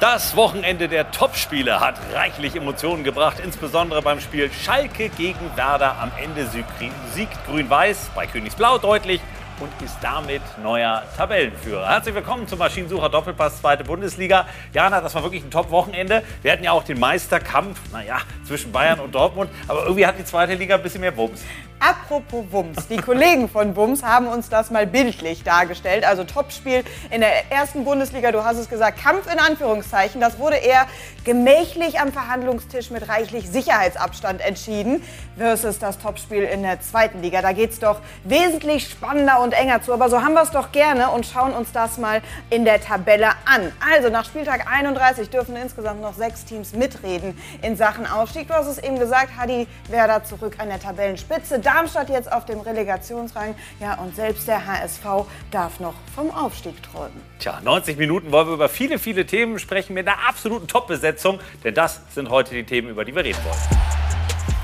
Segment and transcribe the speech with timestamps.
[0.00, 5.98] Das Wochenende der Topspiele hat reichlich Emotionen gebracht, insbesondere beim Spiel Schalke gegen Werder.
[6.00, 9.20] Am Ende siegt Grün-Weiß bei Königsblau deutlich
[9.60, 11.86] und ist damit neuer Tabellenführer.
[11.86, 14.46] Herzlich willkommen zum Maschinensucher Doppelpass zweite Bundesliga.
[14.72, 16.22] Jana, das war wirklich ein Top-Wochenende.
[16.40, 20.24] Wir hatten ja auch den Meisterkampf, naja, zwischen Bayern und Dortmund, aber irgendwie hat die
[20.24, 21.42] zweite Liga ein bisschen mehr Wumms.
[21.82, 26.04] Apropos Wumms, die Kollegen von Wumms haben uns das mal bildlich dargestellt.
[26.04, 30.20] Also Topspiel in der ersten Bundesliga, du hast es gesagt, Kampf in Anführungszeichen.
[30.20, 30.86] Das wurde eher
[31.24, 35.02] gemächlich am Verhandlungstisch mit reichlich Sicherheitsabstand entschieden
[35.38, 37.40] versus das Topspiel in der zweiten Liga.
[37.40, 39.94] Da geht es doch wesentlich spannender und enger zu.
[39.94, 42.20] Aber so haben wir es doch gerne und schauen uns das mal
[42.50, 43.72] in der Tabelle an.
[43.90, 48.48] Also nach Spieltag 31 dürfen insgesamt noch sechs Teams mitreden in Sachen Aufstieg.
[48.48, 51.58] Du hast es eben gesagt, Hadi Werder zurück an der Tabellenspitze.
[51.72, 53.54] Darmstadt jetzt auf dem Relegationsrang.
[53.78, 55.04] Ja, und selbst der HSV
[55.52, 57.22] darf noch vom Aufstieg träumen.
[57.38, 61.38] Tja, 90 Minuten wollen wir über viele, viele Themen sprechen mit einer absoluten Top-Besetzung.
[61.62, 63.80] Denn das sind heute die Themen, über die wir reden wollen.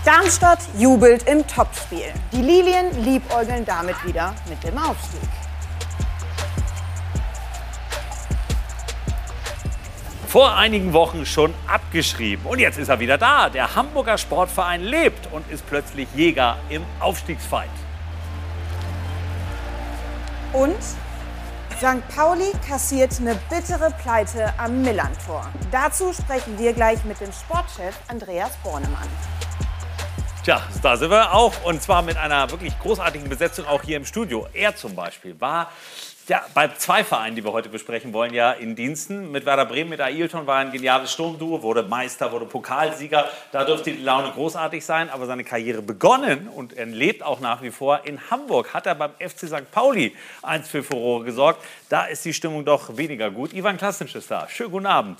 [0.05, 2.13] Darmstadt jubelt im Topspiel.
[2.33, 5.46] Die Lilien liebäugeln damit wieder mit dem Aufstieg.
[10.27, 12.45] Vor einigen Wochen schon abgeschrieben.
[12.47, 13.49] Und jetzt ist er wieder da.
[13.49, 17.71] Der Hamburger Sportverein lebt und ist plötzlich Jäger im Aufstiegsfight.
[20.53, 20.83] Und
[21.79, 22.09] St.
[22.15, 25.49] Pauli kassiert eine bittere Pleite am Millantor.
[25.71, 29.09] Dazu sprechen wir gleich mit dem Sportchef Andreas Bornemann.
[30.43, 31.53] Tja, da sind wir auch.
[31.65, 34.49] Und zwar mit einer wirklich großartigen Besetzung auch hier im Studio.
[34.53, 35.71] Er zum Beispiel war
[36.29, 39.31] ja, bei zwei Vereinen, die wir heute besprechen wollen, ja in Diensten.
[39.31, 43.29] Mit Werder Bremen, mit Ailton war ein geniales Sturmduo, wurde Meister, wurde Pokalsieger.
[43.53, 47.63] Da dürfte die Laune großartig sein, aber seine Karriere begonnen und er lebt auch nach
[47.63, 48.05] wie vor.
[48.05, 49.71] In Hamburg hat er beim FC St.
[49.71, 51.65] Pauli eins für Furore gesorgt.
[51.89, 53.53] Da ist die Stimmung doch weniger gut.
[53.53, 54.49] Ivan Klasnic ist da.
[54.49, 55.19] Schönen guten Abend.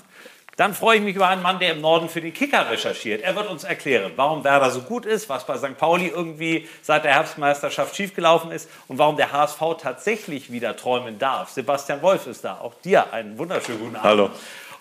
[0.57, 3.21] Dann freue ich mich über einen Mann, der im Norden für den Kicker recherchiert.
[3.21, 5.77] Er wird uns erklären, warum Werder so gut ist, was bei St.
[5.77, 11.51] Pauli irgendwie seit der Herbstmeisterschaft schiefgelaufen ist und warum der HSV tatsächlich wieder träumen darf.
[11.51, 12.57] Sebastian Wolf ist da.
[12.59, 14.03] Auch dir einen wunderschönen guten Abend.
[14.09, 14.29] Hallo.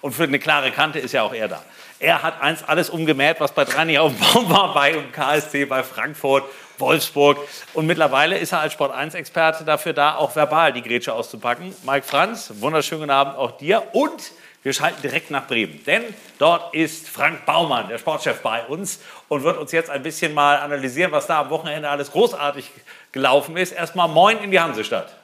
[0.01, 1.63] Und für eine klare Kante ist ja auch er da.
[1.99, 5.67] Er hat eins alles umgemäht, was bei Drani auf dem Baum war, bei dem KSC,
[5.67, 6.45] bei Frankfurt,
[6.79, 7.39] Wolfsburg.
[7.75, 11.75] Und mittlerweile ist er als Sport1-Experte dafür da, auch verbal die Grätsche auszupacken.
[11.85, 13.83] Mike Franz, wunderschönen guten Abend auch dir.
[13.93, 14.33] Und
[14.67, 16.03] wir schalten direkt nach Bremen, denn
[16.41, 20.57] dort ist Frank Baumann, der Sportchef, bei uns und wird uns jetzt ein bisschen mal
[20.57, 22.73] analysieren, was da am Wochenende alles großartig
[23.13, 23.71] gelaufen ist.
[23.71, 25.15] Erstmal Moin in die Hansestadt.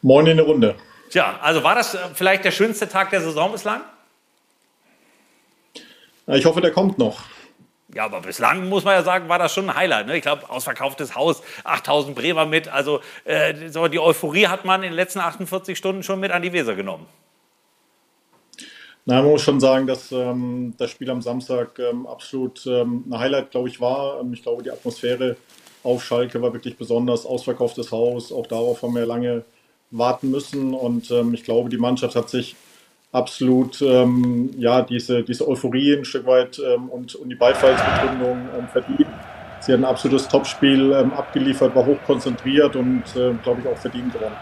[0.00, 0.74] Moin in die Runde.
[1.10, 3.82] Tja, also war das äh, vielleicht der schönste Tag der Saison bislang?
[6.28, 7.24] Ich hoffe, der kommt noch.
[7.94, 10.06] Ja, aber bislang muss man ja sagen, war das schon ein Highlight.
[10.06, 10.16] Ne?
[10.16, 12.68] Ich glaube, ausverkauftes Haus, 8000 Bremer mit.
[12.68, 16.54] Also äh, die Euphorie hat man in den letzten 48 Stunden schon mit an die
[16.54, 17.06] Weser genommen.
[19.06, 23.18] Na, man muss schon sagen, dass ähm, das Spiel am Samstag ähm, absolut ähm, ein
[23.18, 24.20] Highlight, glaube ich, war.
[24.20, 25.36] Ähm, ich glaube, die Atmosphäre
[25.82, 27.24] auf Schalke war wirklich besonders.
[27.24, 29.44] Ausverkauftes Haus, auch darauf haben wir lange
[29.90, 30.74] warten müssen.
[30.74, 32.56] Und ähm, ich glaube, die Mannschaft hat sich
[33.10, 39.08] absolut ähm, ja, diese, diese Euphorie ein Stück weit und, und die Beifallsbegründung verdient.
[39.60, 44.36] Sie hat ein absolutes Topspiel abgeliefert, war hochkonzentriert und, äh, glaube ich, auch verdient gewonnen.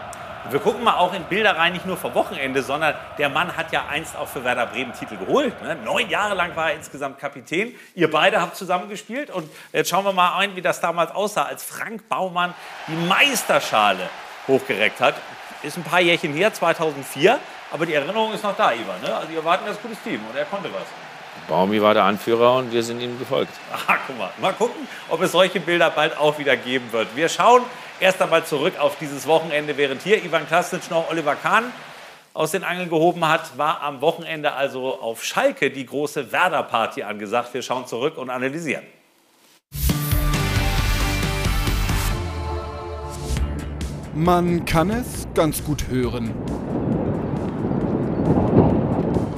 [0.51, 3.71] Wir gucken mal auch in Bilder rein, nicht nur vom Wochenende, sondern der Mann hat
[3.71, 5.61] ja einst auch für Werder Bremen Titel geholt.
[5.61, 5.75] Ne?
[5.85, 7.75] Neun Jahre lang war er insgesamt Kapitän.
[7.93, 11.63] Ihr beide habt zusammengespielt und jetzt schauen wir mal ein, wie das damals aussah, als
[11.63, 12.55] Frank Baumann
[12.87, 14.09] die Meisterschale
[14.47, 15.15] hochgereckt hat.
[15.61, 17.37] Ist ein paar Jährchen her, 2004,
[17.71, 19.01] aber die Erinnerung ist noch da, Ivan.
[19.03, 19.15] Ne?
[19.15, 20.87] Also ihr wart ein ganz gutes Team und er konnte was.
[21.47, 23.53] Baumi war der Anführer und wir sind ihm gefolgt.
[23.73, 24.31] Aha, guck mal.
[24.39, 27.15] Mal gucken, ob es solche Bilder bald auch wieder geben wird.
[27.15, 27.63] Wir schauen
[27.99, 31.65] erst einmal zurück auf dieses Wochenende, während hier Ivan Klasnic noch Oliver Kahn
[32.33, 37.53] aus den Angeln gehoben hat, war am Wochenende also auf Schalke die große Werder-Party angesagt.
[37.53, 38.83] Wir schauen zurück und analysieren.
[44.15, 46.33] Man kann es ganz gut hören.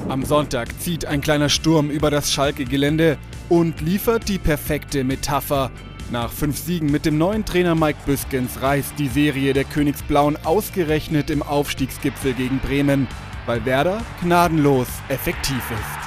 [0.08, 3.16] Am Sonntag zieht ein kleiner Sturm über das Schalke-Gelände
[3.48, 5.70] und liefert die perfekte Metapher
[6.12, 11.30] nach fünf Siegen mit dem neuen Trainer Mike Büskens reißt die Serie der Königsblauen ausgerechnet
[11.30, 13.08] im Aufstiegsgipfel gegen Bremen,
[13.46, 16.02] weil Werder gnadenlos effektiv ist.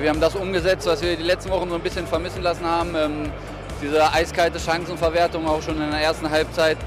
[0.00, 2.94] Wir haben das umgesetzt, was wir die letzten Wochen so ein bisschen vermissen lassen haben.
[2.94, 3.32] Ähm,
[3.82, 6.78] diese eiskalte Chancenverwertung auch schon in der ersten Halbzeit.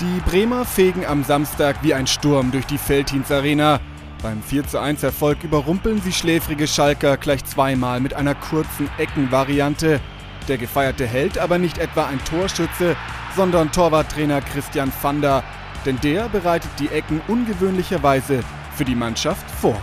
[0.00, 3.80] Die Bremer fegen am Samstag wie ein Sturm durch die Feldhins Arena.
[4.22, 10.00] Beim 4:1 Erfolg überrumpeln sie schläfrige Schalker gleich zweimal mit einer kurzen Eckenvariante.
[10.48, 12.96] Der gefeierte Held aber nicht etwa ein Torschütze,
[13.36, 15.42] sondern Torwarttrainer Christian Vander,
[15.86, 18.40] denn der bereitet die Ecken ungewöhnlicherweise
[18.74, 19.76] für die Mannschaft vor.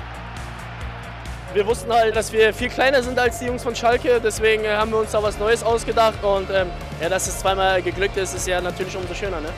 [1.53, 4.75] Wir wussten halt, dass wir viel kleiner sind als die Jungs von Schalke, deswegen äh,
[4.75, 6.67] haben wir uns da was Neues ausgedacht und ähm,
[7.01, 9.41] ja, dass es zweimal geglückt ist, ist ja natürlich umso schöner.
[9.41, 9.50] Ne?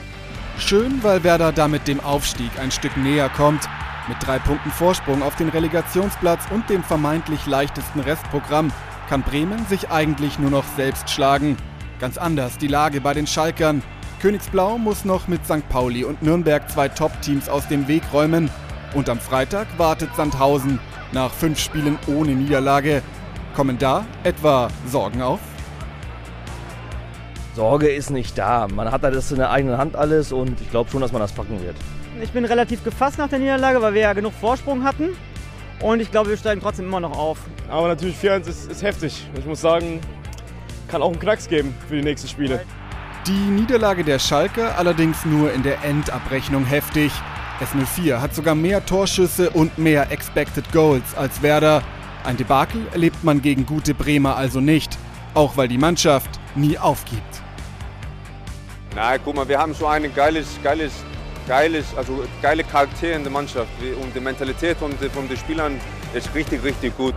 [0.58, 3.68] Schön, weil Werder damit dem Aufstieg ein Stück näher kommt.
[4.08, 8.72] Mit drei Punkten Vorsprung auf den Relegationsplatz und dem vermeintlich leichtesten Restprogramm
[9.08, 11.56] kann Bremen sich eigentlich nur noch selbst schlagen.
[12.00, 13.82] Ganz anders die Lage bei den Schalkern.
[14.20, 15.68] Königsblau muss noch mit St.
[15.68, 18.50] Pauli und Nürnberg zwei Top-Teams aus dem Weg räumen.
[18.94, 20.78] Und am Freitag wartet Sandhausen
[21.12, 23.02] nach fünf Spielen ohne Niederlage.
[23.54, 25.40] Kommen da etwa Sorgen auf?
[27.54, 28.66] Sorge ist nicht da.
[28.68, 31.32] Man hat das in der eigenen Hand alles und ich glaube schon, dass man das
[31.32, 31.76] packen wird.
[32.22, 35.10] Ich bin relativ gefasst nach der Niederlage, weil wir ja genug Vorsprung hatten.
[35.82, 37.38] Und ich glaube, wir steigen trotzdem immer noch auf.
[37.68, 39.26] Aber natürlich 4-1 ist, ist heftig.
[39.36, 40.00] Ich muss sagen,
[40.88, 42.60] kann auch einen Knacks geben für die nächsten Spiele.
[43.26, 47.12] Die Niederlage der Schalke allerdings nur in der Endabrechnung heftig.
[47.60, 51.82] S04 hat sogar mehr Torschüsse und mehr Expected Goals als Werder.
[52.24, 54.96] Ein Debakel erlebt man gegen gute Bremer also nicht,
[55.34, 57.42] auch weil die Mannschaft nie aufgibt.
[58.94, 60.92] Na, guck mal, wir haben so ein geiles, geiles,
[61.46, 65.80] geiles, also geile Charaktere in der Mannschaft und die Mentalität von, von den Spielern
[66.14, 67.14] ist richtig, richtig gut.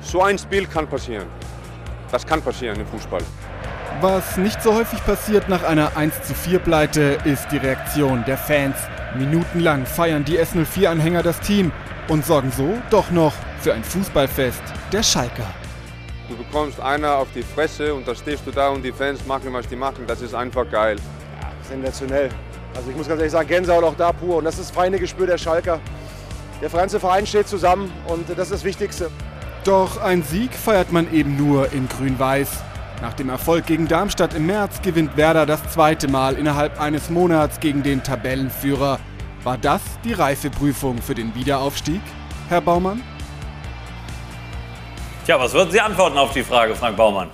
[0.00, 1.26] So ein Spiel kann passieren.
[2.10, 3.22] Das kann passieren im Fußball.
[4.00, 8.36] Was nicht so häufig passiert nach einer 1 zu 4 Pleite, ist die Reaktion der
[8.36, 8.76] Fans.
[9.16, 11.70] Minutenlang feiern die S04-Anhänger das Team
[12.08, 14.62] und sorgen so doch noch für ein Fußballfest
[14.92, 15.46] der Schalker.
[16.28, 19.52] Du bekommst einer auf die Fresse und da stehst du da und die Fans machen,
[19.52, 20.04] was die machen.
[20.06, 20.96] Das ist einfach geil.
[21.40, 22.30] Ja, sensationell.
[22.74, 24.36] Also ich muss ganz ehrlich sagen, Gänsehaut auch da pur.
[24.36, 25.80] Und das ist das feine Gespür der Schalker.
[26.60, 29.10] Der ganze Verein steht zusammen und das ist das Wichtigste.
[29.64, 32.62] Doch ein Sieg feiert man eben nur in Grün-Weiß.
[33.00, 37.60] Nach dem Erfolg gegen Darmstadt im März gewinnt Werder das zweite Mal innerhalb eines Monats
[37.60, 38.98] gegen den Tabellenführer.
[39.42, 42.00] War das die Reifeprüfung für den Wiederaufstieg,
[42.48, 43.02] Herr Baumann?
[45.26, 47.30] Tja, was würden Sie antworten auf die Frage, Frank Baumann?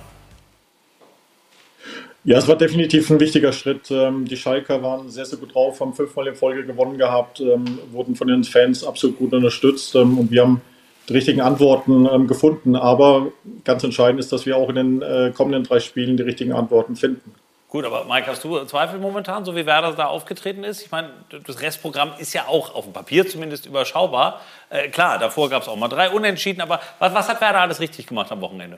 [2.23, 3.89] Ja, es war definitiv ein wichtiger Schritt.
[3.89, 7.79] Ähm, die Schalker waren sehr, sehr gut drauf, haben fünfmal in Folge gewonnen gehabt, ähm,
[7.91, 10.61] wurden von den Fans absolut gut unterstützt ähm, und wir haben
[11.09, 12.75] die richtigen Antworten gefunden.
[12.75, 13.31] Aber
[13.63, 16.95] ganz entscheidend ist, dass wir auch in den äh, kommenden drei Spielen die richtigen Antworten
[16.95, 17.33] finden.
[17.71, 20.81] Gut, aber Mike, hast du Zweifel momentan, so wie Werder da aufgetreten ist?
[20.83, 21.09] Ich meine,
[21.47, 24.41] das Restprogramm ist ja auch auf dem Papier zumindest überschaubar.
[24.69, 27.79] Äh, klar, davor gab es auch mal drei Unentschieden, aber was, was hat Werder alles
[27.79, 28.77] richtig gemacht am Wochenende?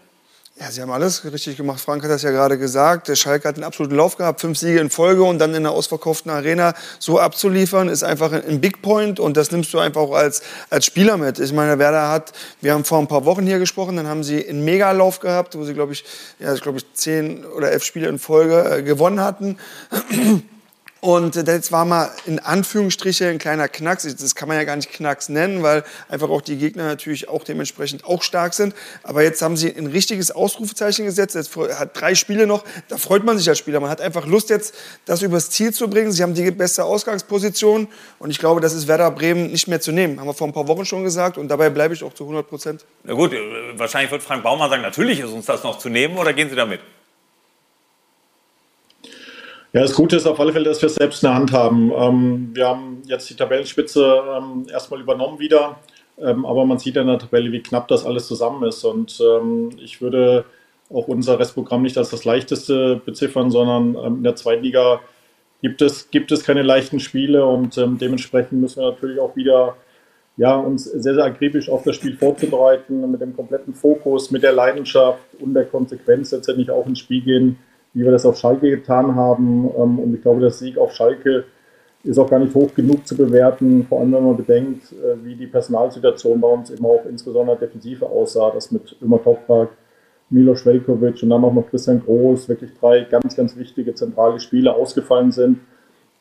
[0.59, 1.81] Ja, sie haben alles richtig gemacht.
[1.81, 3.07] Frank hat das ja gerade gesagt.
[3.07, 5.71] Der Schalke hat einen absoluten Lauf gehabt, fünf Siege in Folge und dann in einer
[5.71, 10.13] ausverkauften Arena so abzuliefern, ist einfach ein Big Point und das nimmst du einfach auch
[10.13, 11.39] als, als Spieler mit.
[11.39, 14.47] Ich meine, Werder hat, wir haben vor ein paar Wochen hier gesprochen, dann haben sie
[14.47, 16.05] einen Megalauf gehabt, wo sie, glaube ich,
[16.38, 19.57] ja, glaube ich, zehn oder elf Spiele in Folge äh, gewonnen hatten.
[21.03, 24.03] Und das war mal in Anführungsstriche ein kleiner Knacks.
[24.15, 27.44] Das kann man ja gar nicht Knacks nennen, weil einfach auch die Gegner natürlich auch
[27.44, 28.73] dementsprechend auch stark sind.
[29.03, 31.35] Aber jetzt haben sie ein richtiges Ausrufezeichen gesetzt.
[31.35, 32.63] Jetzt hat drei Spiele noch.
[32.88, 33.81] Da freut man sich als Spieler.
[33.81, 36.13] Man hat einfach Lust jetzt, das übers Ziel zu bringen.
[36.13, 37.89] Sie haben die beste Ausgangsposition.
[38.19, 40.21] Und ich glaube, das ist Werder Bremen nicht mehr zu nehmen.
[40.21, 41.38] Haben wir vor ein paar Wochen schon gesagt.
[41.38, 42.85] Und dabei bleibe ich auch zu 100 Prozent.
[43.03, 43.39] Na gut, äh,
[43.77, 46.17] wahrscheinlich wird Frank Baumann sagen, natürlich ist uns das noch zu nehmen.
[46.17, 46.79] Oder gehen Sie damit?
[49.75, 51.92] Ja, das Gute ist auf alle Fälle, dass wir es selbst in der Hand haben.
[51.98, 55.80] Ähm, wir haben jetzt die Tabellenspitze ähm, erstmal übernommen wieder,
[56.20, 58.84] ähm, aber man sieht in der Tabelle, wie knapp das alles zusammen ist.
[58.84, 60.46] Und ähm, ich würde
[60.92, 65.00] auch unser Restprogramm nicht als das leichteste beziffern, sondern ähm, in der zweiten Liga
[65.63, 69.75] gibt es, gibt es keine leichten Spiele und ähm, dementsprechend müssen wir natürlich auch wieder
[70.38, 74.53] ja, uns sehr, sehr akribisch auf das Spiel vorzubereiten, mit dem kompletten Fokus, mit der
[74.53, 77.58] Leidenschaft und der Konsequenz letztendlich auch ins Spiel gehen
[77.93, 79.69] wie wir das auf Schalke getan haben.
[79.77, 81.45] Ähm, und ich glaube, der Sieg auf Schalke
[82.03, 85.35] ist auch gar nicht hoch genug zu bewerten, vor allem wenn man bedenkt, äh, wie
[85.35, 89.69] die Personalsituation bei uns immer auch insbesondere Defensive aussah, dass mit Ömer Toprak,
[90.29, 94.73] Milos Velkovic und dann auch noch Christian Groß wirklich drei ganz, ganz wichtige zentrale Spiele
[94.73, 95.59] ausgefallen sind.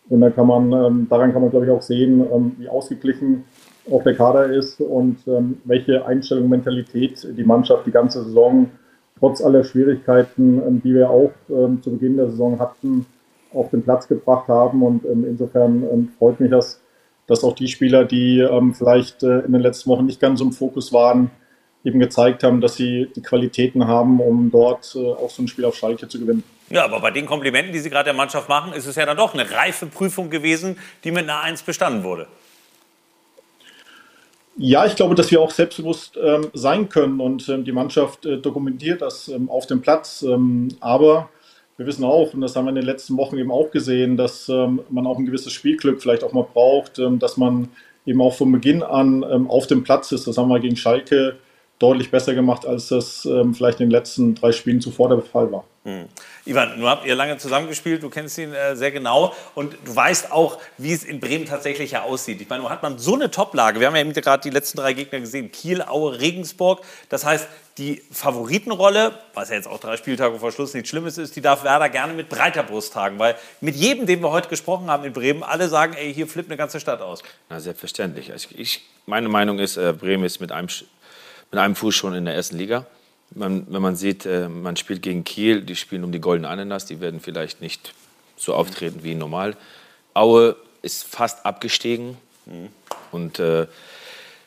[0.09, 3.45] Und dann kann man, ähm, daran kann man, glaube ich, auch sehen, ähm, wie ausgeglichen
[3.91, 5.19] auch der Kader ist und
[5.65, 8.71] welche Einstellung, Mentalität die Mannschaft die ganze Saison
[9.23, 13.07] trotz aller Schwierigkeiten, ähm, die wir auch ähm, zu Beginn der Saison hatten,
[13.55, 14.83] auf den Platz gebracht haben.
[14.83, 16.81] Und ähm, insofern freut mich das,
[17.29, 18.45] dass auch die Spieler, die
[18.77, 21.31] vielleicht äh, in den letzten Wochen nicht ganz im Fokus waren,
[21.85, 25.65] eben gezeigt haben, dass sie die Qualitäten haben, um dort äh, auch so ein Spiel
[25.65, 26.43] auf Schalke zu gewinnen.
[26.69, 29.17] Ja, aber bei den Komplimenten, die Sie gerade der Mannschaft machen, ist es ja dann
[29.17, 32.27] doch eine reife Prüfung gewesen, die mit einer Eins bestanden wurde.
[34.57, 38.37] Ja, ich glaube, dass wir auch selbstbewusst ähm, sein können und ähm, die Mannschaft äh,
[38.37, 40.23] dokumentiert das ähm, auf dem Platz.
[40.23, 41.31] Ähm, aber
[41.79, 44.51] wir wissen auch, und das haben wir in den letzten Wochen eben auch gesehen, dass
[44.51, 47.69] ähm, man auch ein gewisses Spielglück vielleicht auch mal braucht, ähm, dass man
[48.05, 50.27] eben auch von Beginn an auf dem Platz ist.
[50.27, 51.37] Das haben wir gegen Schalke
[51.79, 55.65] deutlich besser gemacht, als das vielleicht in den letzten drei Spielen zuvor der Fall war.
[55.85, 56.09] Hm.
[56.45, 60.31] Ivan, nun habt ihr lange zusammengespielt, du kennst ihn äh, sehr genau und du weißt
[60.31, 62.41] auch, wie es in Bremen tatsächlich ja aussieht.
[62.41, 63.81] Ich meine, hat man so eine Toplage.
[63.81, 66.83] Wir haben ja gerade die letzten drei Gegner gesehen: Kiel, Aue, Regensburg.
[67.09, 67.49] Das heißt,
[67.79, 71.65] die Favoritenrolle, was ja jetzt auch drei Spieltage vor Schluss nichts Schlimmes ist, die darf
[71.65, 73.19] Werder gerne mit breiter Brust tragen.
[73.19, 76.49] Weil mit jedem, den wir heute gesprochen haben in Bremen, alle sagen, ey, hier flippt
[76.49, 77.25] eine ganze Stadt aus.
[77.49, 78.31] Na, selbstverständlich.
[78.31, 80.69] Also ich, meine Meinung ist, äh, Bremen ist mit einem,
[81.51, 82.87] mit einem Fuß schon in der ersten Liga.
[83.35, 86.87] Man, wenn man sieht, äh, man spielt gegen Kiel, die spielen um die goldene Ananas,
[86.87, 87.95] die werden vielleicht nicht
[88.37, 89.57] so auftreten wie normal.
[90.15, 92.69] Aue ist fast abgestiegen mhm.
[93.11, 93.67] und äh,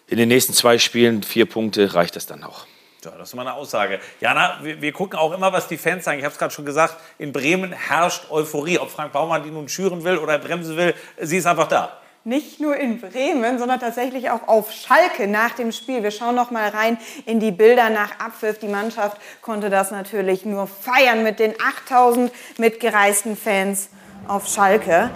[0.07, 2.65] in den nächsten zwei Spielen vier Punkte reicht das dann auch.
[3.03, 3.99] Ja, das ist mal eine Aussage.
[4.19, 6.17] Jana, wir, wir gucken auch immer, was die Fans sagen.
[6.17, 8.79] Ich habe es gerade schon gesagt, in Bremen herrscht Euphorie.
[8.79, 11.99] Ob Frank Baumann die nun schüren will oder bremsen will, sie ist einfach da.
[12.27, 16.01] Nicht nur in Bremen, sondern tatsächlich auch auf Schalke nach dem Spiel.
[16.01, 18.57] Wir schauen noch mal rein in die Bilder nach Abpfiff.
[18.57, 21.53] Die Mannschaft konnte das natürlich nur feiern mit den
[21.85, 23.89] 8000 mitgereisten Fans
[24.27, 25.11] auf Schalke.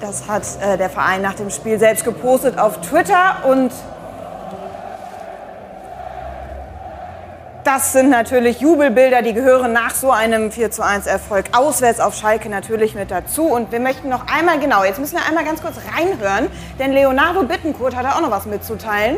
[0.00, 3.70] Das hat äh, der Verein nach dem Spiel selbst gepostet auf Twitter und
[7.66, 12.14] Das sind natürlich Jubelbilder, die gehören nach so einem 4 zu 1 Erfolg auswärts auf
[12.14, 13.48] Schalke natürlich mit dazu.
[13.48, 16.46] Und wir möchten noch einmal, genau, jetzt müssen wir einmal ganz kurz reinhören,
[16.78, 19.16] denn Leonardo Bittencourt hat da auch noch was mitzuteilen.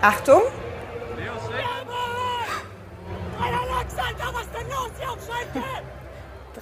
[0.00, 0.40] Achtung.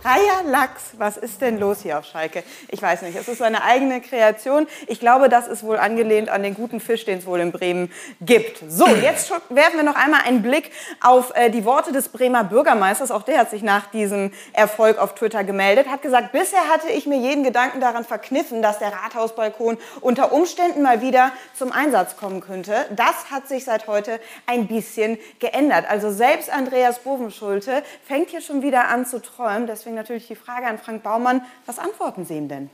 [0.02, 2.42] Dreierlachs, was ist denn los hier auf Schalke?
[2.68, 4.66] Ich weiß nicht, es ist eine eigene Kreation.
[4.88, 7.92] Ich glaube, das ist wohl angelehnt an den guten Fisch, den es wohl in Bremen
[8.20, 8.64] gibt.
[8.68, 13.12] So, jetzt werfen wir noch einmal einen Blick auf äh, die Worte des Bremer Bürgermeisters.
[13.12, 17.06] Auch der hat sich nach diesem Erfolg auf Twitter gemeldet, hat gesagt, bisher hatte ich
[17.06, 22.40] mir jeden Gedanken daran verkniffen, dass der Rathausbalkon unter Umständen mal wieder zum Einsatz kommen
[22.40, 22.74] könnte.
[22.90, 25.84] Das hat sich seit heute ein bisschen geändert.
[25.88, 29.68] Also selbst Andreas Bovenschulte fängt hier schon wieder an zu träumen.
[29.68, 32.70] Deswegen deswegen natürlich die Frage an Frank Baumann, was antworten Sie ihm denn?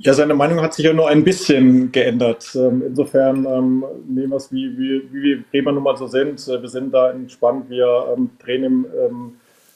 [0.00, 2.54] Ja, seine Meinung hat sich ja nur ein bisschen geändert.
[2.54, 6.46] Ähm, insofern ähm, nehmen wir es, wie, wie, wie wir Bremer nun mal so sind.
[6.46, 8.86] Äh, wir sind da entspannt, wir ähm, drehen im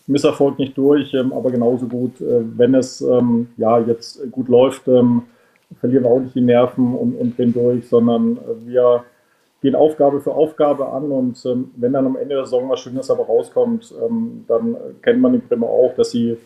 [0.06, 3.04] Misserfolg nicht durch, aber genauso gut, äh, wenn es
[3.56, 8.36] ja, jetzt gut läuft, verlieren wir auch nicht die Nerven und, und drehen durch, sondern
[8.36, 9.04] äh, wir
[9.62, 13.10] gehen Aufgabe für Aufgabe an und ähm, wenn dann am Ende der Saison was Schönes
[13.10, 16.36] aber rauskommt, ähm, dann kennt man die Bremer auch, dass sie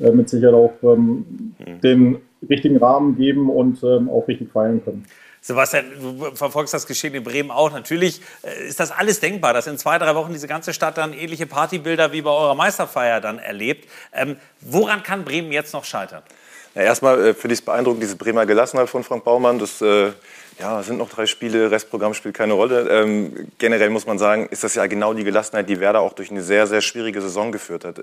[0.00, 1.80] äh, mit Sicherheit auch ähm, mhm.
[1.82, 5.04] den richtigen Rahmen geben und ähm, auch richtig feiern können.
[5.44, 7.72] Sebastian, du verfolgst das Geschehen in Bremen auch.
[7.72, 11.12] Natürlich äh, ist das alles denkbar, dass in zwei, drei Wochen diese ganze Stadt dann
[11.12, 13.88] ähnliche Partybilder wie bei eurer Meisterfeier dann erlebt.
[14.12, 16.22] Ähm, woran kann Bremen jetzt noch scheitern?
[16.74, 19.58] Ja, erstmal äh, finde ich es beeindruckend, diese Bremer Gelassenheit von Frank Baumann.
[19.58, 20.12] Das äh,
[20.62, 22.88] ja, sind noch drei Spiele, Restprogramm spielt keine Rolle.
[22.88, 26.30] Ähm, generell muss man sagen, ist das ja genau die Gelassenheit, die Werder auch durch
[26.30, 28.00] eine sehr, sehr schwierige Saison geführt hat.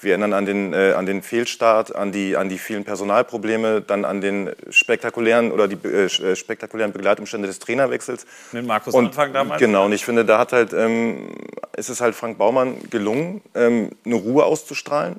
[0.00, 4.06] Wir erinnern an den, äh, an den Fehlstart, an die, an die vielen Personalprobleme, dann
[4.06, 8.24] an den spektakulären oder die äh, äh spektakulären Begleitumstände des Trainerwechsels.
[8.52, 9.60] Mit Markus und, Anfang damals?
[9.60, 11.28] Genau, und ich finde, da hat halt, ähm,
[11.76, 15.16] ist es halt Frank Baumann gelungen, ähm, eine Ruhe auszustrahlen.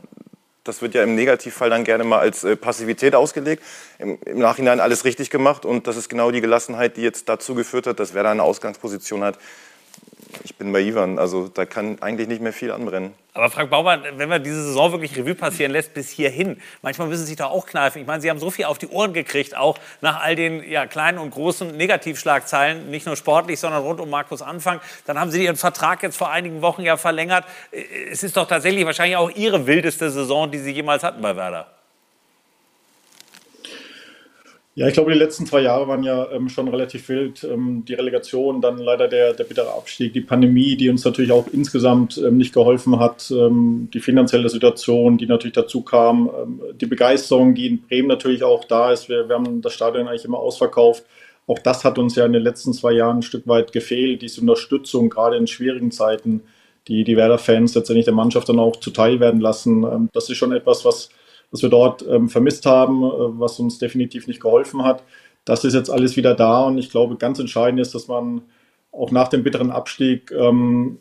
[0.69, 3.63] Das wird ja im Negativfall dann gerne mal als äh, Passivität ausgelegt.
[3.97, 7.55] Im, Im, Nachhinein alles richtig gemacht und das ist genau die Gelassenheit, die jetzt dazu
[7.55, 9.39] geführt hat, dass wer da eine Ausgangsposition hat,
[10.43, 13.13] ich bin bei Ivan, also da kann eigentlich nicht mehr viel anbrennen.
[13.33, 17.21] Aber Frank Baumann, wenn man diese Saison wirklich Revue passieren lässt bis hierhin, manchmal müssen
[17.21, 18.01] Sie sich da auch kneifen.
[18.01, 20.85] Ich meine, Sie haben so viel auf die Ohren gekriegt, auch nach all den ja,
[20.87, 24.81] kleinen und großen Negativschlagzeilen, nicht nur sportlich, sondern rund um Markus Anfang.
[25.05, 27.45] Dann haben Sie Ihren Vertrag jetzt vor einigen Wochen ja verlängert.
[28.11, 31.67] Es ist doch tatsächlich wahrscheinlich auch Ihre wildeste Saison, die Sie jemals hatten bei Werder.
[34.75, 37.43] Ja, ich glaube, die letzten zwei Jahre waren ja ähm, schon relativ wild.
[37.43, 41.47] Ähm, die Relegation, dann leider der, der bittere Abstieg, die Pandemie, die uns natürlich auch
[41.51, 46.85] insgesamt ähm, nicht geholfen hat, ähm, die finanzielle Situation, die natürlich dazu kam, ähm, die
[46.85, 49.09] Begeisterung, die in Bremen natürlich auch da ist.
[49.09, 51.03] Wir, wir haben das Stadion eigentlich immer ausverkauft.
[51.47, 54.39] Auch das hat uns ja in den letzten zwei Jahren ein Stück weit gefehlt, diese
[54.39, 56.43] Unterstützung, gerade in schwierigen Zeiten,
[56.87, 59.83] die die Werder-Fans letztendlich der Mannschaft dann auch zuteil werden lassen.
[59.83, 61.09] Ähm, das ist schon etwas, was
[61.51, 65.03] was wir dort ähm, vermisst haben, äh, was uns definitiv nicht geholfen hat.
[65.45, 68.41] Das ist jetzt alles wieder da und ich glaube, ganz entscheidend ist, dass man
[68.91, 70.99] auch nach dem bitteren Abstieg ähm,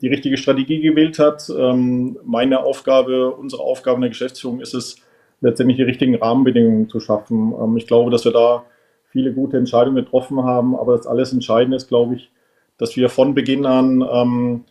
[0.00, 1.50] die richtige Strategie gewählt hat.
[1.56, 4.96] Ähm, meine Aufgabe, unsere Aufgabe in der Geschäftsführung ist es,
[5.40, 7.54] letztendlich die richtigen Rahmenbedingungen zu schaffen.
[7.60, 8.64] Ähm, ich glaube, dass wir da
[9.10, 12.30] viele gute Entscheidungen getroffen haben, aber das alles Entscheidende ist, glaube ich,
[12.78, 14.64] dass wir von Beginn an ähm,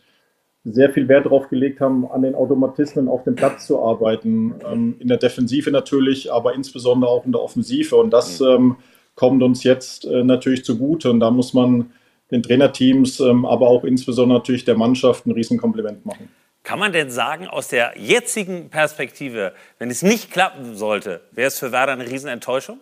[0.64, 4.54] sehr viel Wert darauf gelegt haben, an den Automatismen auf dem Platz zu arbeiten.
[4.70, 7.96] Ähm, in der Defensive natürlich, aber insbesondere auch in der Offensive.
[7.96, 8.76] Und das ähm,
[9.14, 11.10] kommt uns jetzt äh, natürlich zugute.
[11.10, 11.92] Und da muss man
[12.30, 16.30] den Trainerteams, ähm, aber auch insbesondere natürlich der Mannschaft ein Riesenkompliment machen.
[16.62, 21.58] Kann man denn sagen, aus der jetzigen Perspektive, wenn es nicht klappen sollte, wäre es
[21.58, 22.78] für Werder eine Riesenenttäuschung?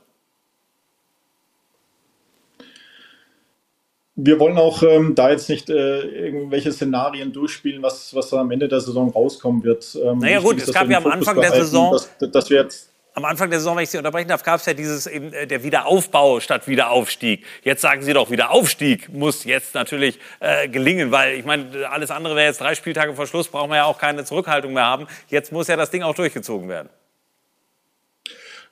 [4.14, 8.68] Wir wollen auch ähm, da jetzt nicht äh, irgendwelche Szenarien durchspielen, was, was am Ende
[8.68, 9.96] der Saison rauskommen wird.
[10.02, 13.24] Ähm, naja gut, es gab ja am Anfang der Saison, dass, dass wir jetzt am
[13.24, 15.62] Anfang der Saison, wenn ich Sie unterbrechen darf, gab es ja dieses eben äh, der
[15.62, 17.44] Wiederaufbau statt Wiederaufstieg.
[17.62, 22.36] Jetzt sagen Sie doch, Wiederaufstieg muss jetzt natürlich äh, gelingen, weil ich meine, alles andere
[22.36, 25.06] wäre jetzt drei Spieltage vor Schluss, brauchen wir ja auch keine Zurückhaltung mehr haben.
[25.28, 26.88] Jetzt muss ja das Ding auch durchgezogen werden.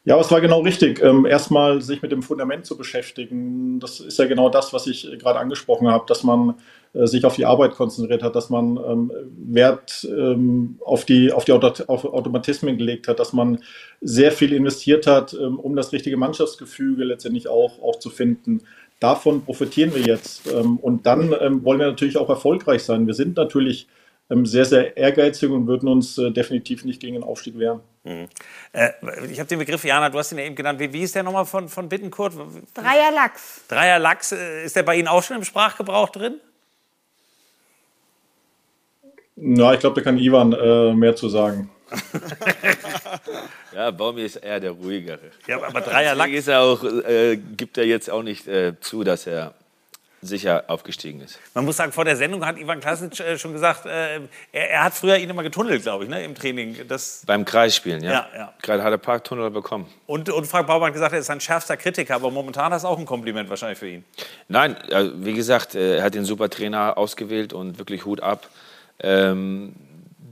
[0.04, 1.02] Ja, es war genau richtig.
[1.02, 3.80] Ähm, erstmal sich mit dem Fundament zu beschäftigen.
[3.80, 6.54] Das ist ja genau das, was ich gerade angesprochen habe, dass man
[6.95, 11.45] äh, sich auf die Arbeit konzentriert hat, dass man ähm, Wert ähm, auf die, auf
[11.45, 13.59] die Automatismen gelegt hat, dass man
[14.00, 18.62] sehr viel investiert hat, um das richtige Mannschaftsgefüge letztendlich auch, auch zu finden.
[19.00, 20.50] Davon profitieren wir jetzt.
[20.50, 23.07] Und dann wollen wir natürlich auch erfolgreich sein.
[23.07, 23.87] Wir sind natürlich
[24.45, 27.80] sehr, sehr ehrgeizig und würden uns äh, definitiv nicht gegen den Aufstieg wehren.
[28.02, 28.28] Mhm.
[28.73, 28.90] Äh,
[29.30, 30.78] ich habe den Begriff, Jana, du hast ihn ja eben genannt.
[30.80, 32.33] Wie, wie ist der nochmal von, von Bittenkurt?
[32.75, 33.62] Dreier Lachs.
[33.69, 34.33] Dreier Lachs.
[34.33, 36.40] Äh, ist der bei Ihnen auch schon im Sprachgebrauch drin?
[39.37, 41.71] Na, ich glaube, da kann Ivan äh, mehr zu sagen.
[43.75, 45.33] ja, Baumi ist eher der ruhigere.
[45.47, 46.33] Ja, aber Dreier Lachs.
[46.33, 49.54] Ist er auch, äh, gibt er jetzt auch nicht äh, zu, dass er
[50.22, 51.38] sicher aufgestiegen ist.
[51.54, 54.16] Man muss sagen, vor der Sendung hat Ivan Klasic äh, schon gesagt, äh,
[54.52, 56.76] er, er, hat früher ihn immer getunnelt, glaube ich, ne, im Training.
[56.88, 58.12] Das Beim Kreisspielen, ja.
[58.12, 58.54] ja, ja.
[58.60, 59.86] Gerade hat er Parktunnel bekommen.
[60.06, 62.98] Und, und Frank Baumann hat gesagt, er ist sein schärfster Kritiker, aber momentan ist auch
[62.98, 64.04] ein Kompliment wahrscheinlich für ihn.
[64.48, 68.48] Nein, also, wie gesagt, äh, er hat den super Trainer ausgewählt und wirklich Hut ab.
[69.02, 69.74] Ähm,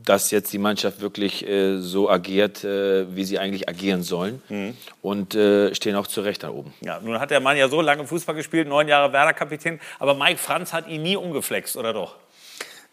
[0.09, 4.43] dass jetzt die Mannschaft wirklich äh, so agiert, äh, wie sie eigentlich agieren sollen.
[4.49, 4.75] Mhm.
[5.03, 6.73] Und äh, stehen auch zu Recht da oben.
[6.81, 9.81] Ja, nun hat der Mann ja so lange Fußball gespielt, neun Jahre Werder-Kapitän.
[9.99, 12.17] Aber Mike Franz hat ihn nie umgeflext, oder doch?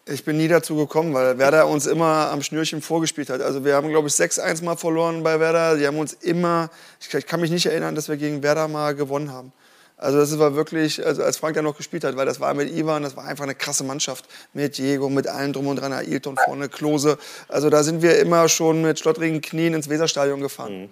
[0.08, 3.40] Ich bin nie dazu gekommen, weil Werder uns immer am Schnürchen vorgespielt hat.
[3.40, 5.76] Also wir haben, glaube ich, 6-1 mal verloren bei Werder.
[5.76, 9.32] Die haben uns immer, ich kann mich nicht erinnern, dass wir gegen Werder mal gewonnen
[9.32, 9.52] haben.
[9.98, 12.70] Also das war wirklich, also als Frank da noch gespielt hat, weil das war mit
[12.70, 14.26] Ivan, das war einfach eine krasse Mannschaft.
[14.52, 17.18] Mit Diego, mit allen drum und dran, Ailton vorne, Klose.
[17.48, 20.82] Also da sind wir immer schon mit schlottrigen Knien ins Weserstadion gefahren.
[20.82, 20.88] Mhm.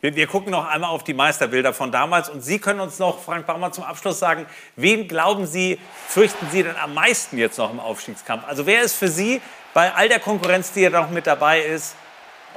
[0.00, 2.28] Wir, wir, gucken noch einmal auf die Meisterbilder von damals.
[2.28, 6.62] Und Sie können uns noch, Frank Baumann, zum Abschluss sagen, wen glauben Sie, fürchten Sie
[6.62, 8.44] denn am meisten jetzt noch im Aufstiegskampf?
[8.46, 9.40] Also wer ist für Sie
[9.74, 11.96] bei all der Konkurrenz, die ja noch mit dabei ist,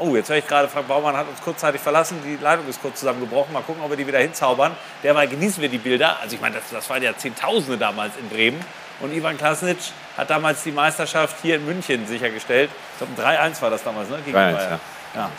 [0.01, 2.19] Oh, jetzt höre ich gerade, Frank Baumann hat uns kurzzeitig verlassen.
[2.25, 3.53] Die Leitung ist kurz zusammengebrochen.
[3.53, 4.75] Mal gucken, ob wir die wieder hinzaubern.
[5.03, 6.19] Derweil genießen wir die Bilder.
[6.19, 8.59] Also ich meine, das, das waren ja Zehntausende damals in Bremen.
[8.99, 9.77] Und Ivan Klasnic
[10.17, 12.71] hat damals die Meisterschaft hier in München sichergestellt.
[12.93, 14.17] Ich glaube, 3-1 war das damals, ne?
[14.25, 14.79] Gegen 3-1, ja.
[15.15, 15.29] ja.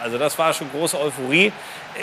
[0.00, 1.52] Also das war schon große Euphorie.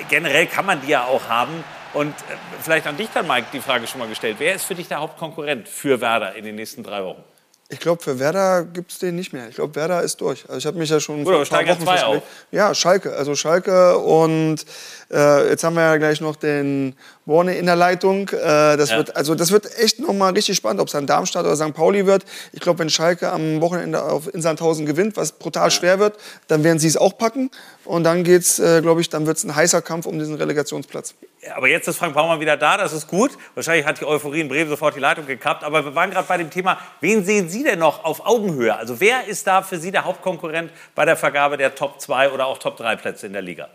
[0.10, 1.64] Generell kann man die ja auch haben.
[1.94, 4.36] Und äh, vielleicht an dich dann, Mike, die Frage schon mal gestellt.
[4.40, 7.24] Wer ist für dich der Hauptkonkurrent für Werder in den nächsten drei Wochen?
[7.76, 9.50] Ich glaube, für Werder gibt es den nicht mehr.
[9.50, 10.46] Ich glaube, Werder ist durch.
[10.48, 12.24] Also ich habe mich ja schon Gut, vor ein paar Wochen zwei auf.
[12.50, 13.14] Ja, Schalke.
[13.14, 14.66] Also Schalke und
[15.12, 18.30] äh, jetzt haben wir ja gleich noch den Borne in der Leitung.
[18.30, 18.98] Äh, das, ja.
[18.98, 21.74] wird, also das wird echt nochmal richtig spannend, ob es dann Darmstadt oder St.
[21.74, 22.24] Pauli wird.
[22.54, 25.72] Ich glaube, wenn Schalke am Wochenende auf in Sandhausen gewinnt, was brutal ja.
[25.72, 26.16] schwer wird,
[26.48, 27.52] dann werden sie es auch packen.
[27.84, 31.14] Und dann geht's, äh, glaube ich, dann wird es ein heißer Kampf um diesen Relegationsplatz.
[31.54, 33.32] Aber jetzt ist Frank Baumann wieder da, das ist gut.
[33.54, 35.64] Wahrscheinlich hat die Euphorie in Bremen sofort die Leitung gekappt.
[35.64, 38.76] Aber wir waren gerade bei dem Thema, wen sehen Sie denn noch auf Augenhöhe?
[38.76, 42.48] Also wer ist da für Sie der Hauptkonkurrent bei der Vergabe der Top 2 oder
[42.48, 43.70] auch Top 3 Plätze in der Liga?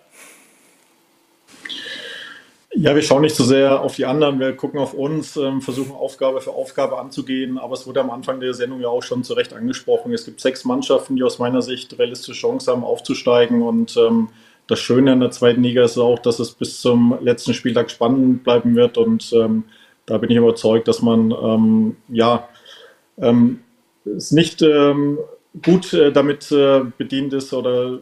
[2.72, 5.90] Ja, wir schauen nicht so sehr auf die anderen, wir gucken auf uns, ähm, versuchen
[5.90, 7.58] Aufgabe für Aufgabe anzugehen.
[7.58, 10.12] Aber es wurde am Anfang der Sendung ja auch schon zu Recht angesprochen.
[10.12, 13.62] Es gibt sechs Mannschaften, die aus meiner Sicht realistische Chance haben, aufzusteigen.
[13.62, 14.28] Und ähm,
[14.70, 18.44] das Schöne in der zweiten Liga ist auch, dass es bis zum letzten Spieltag spannend
[18.44, 18.96] bleiben wird.
[18.98, 19.64] Und ähm,
[20.06, 22.48] da bin ich überzeugt, dass man ähm, ja
[23.18, 23.60] ähm,
[24.04, 25.18] es nicht ähm,
[25.64, 27.98] gut äh, damit äh, bedient ist oder äh,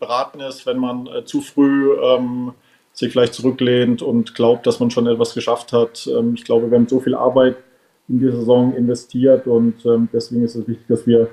[0.00, 2.52] beraten ist, wenn man äh, zu früh ähm,
[2.92, 6.08] sich vielleicht zurücklehnt und glaubt, dass man schon etwas geschafft hat.
[6.34, 7.56] Ich glaube, wir haben so viel Arbeit
[8.08, 11.28] in die Saison investiert und deswegen ist es wichtig, dass wir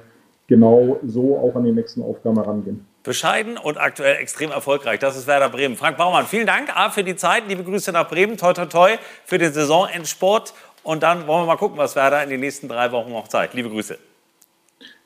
[0.48, 2.86] genau so auch an die nächsten Aufgaben herangehen.
[3.03, 4.99] Bescheiden und aktuell extrem erfolgreich.
[4.99, 5.75] Das ist Werder Bremen.
[5.75, 7.43] Frank Baumann, vielen Dank A, für die Zeit.
[7.47, 8.37] Liebe Grüße nach Bremen.
[8.37, 10.53] Toi, toi, toi für den Saisonendsport.
[10.83, 13.53] Und dann wollen wir mal gucken, was Werder in den nächsten drei Wochen noch zeigt.
[13.53, 13.97] Liebe Grüße.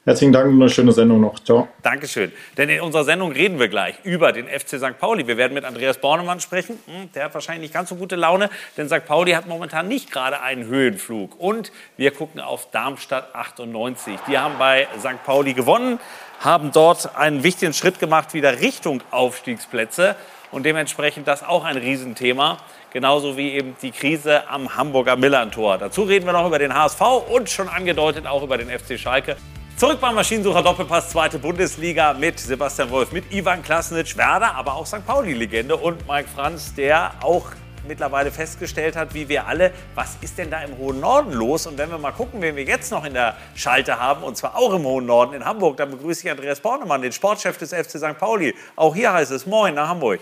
[0.07, 1.37] Herzlichen Dank und eine schöne Sendung noch.
[1.43, 1.67] Ciao.
[1.83, 2.31] Dankeschön.
[2.55, 4.97] Denn in unserer Sendung reden wir gleich über den FC St.
[4.97, 5.27] Pauli.
[5.27, 6.79] Wir werden mit Andreas Bornemann sprechen.
[6.85, 9.05] Hm, Der hat wahrscheinlich nicht ganz so gute Laune, denn St.
[9.05, 11.37] Pauli hat momentan nicht gerade einen Höhenflug.
[11.37, 14.17] Und wir gucken auf Darmstadt 98.
[14.29, 15.21] Die haben bei St.
[15.25, 15.99] Pauli gewonnen,
[16.39, 20.15] haben dort einen wichtigen Schritt gemacht wieder Richtung Aufstiegsplätze.
[20.51, 22.59] Und dementsprechend das auch ein Riesenthema.
[22.93, 25.77] Genauso wie eben die Krise am Hamburger Millantor.
[25.77, 29.35] Dazu reden wir noch über den HSV und schon angedeutet auch über den FC Schalke.
[29.77, 34.87] Zurück beim Maschinensucher Doppelpass, zweite Bundesliga mit Sebastian Wolf, mit Ivan Klasnitsch, Werder, aber auch
[34.87, 35.05] St.
[35.05, 37.45] Pauli-Legende und Mike Franz, der auch
[37.87, 41.67] mittlerweile festgestellt hat, wie wir alle, was ist denn da im hohen Norden los?
[41.67, 44.57] Und wenn wir mal gucken, wen wir jetzt noch in der Schalte haben, und zwar
[44.57, 47.99] auch im hohen Norden in Hamburg, dann begrüße ich Andreas Bornemann, den Sportchef des FC
[47.99, 48.17] St.
[48.17, 48.55] Pauli.
[48.75, 50.19] Auch hier heißt es Moin nach Hamburg.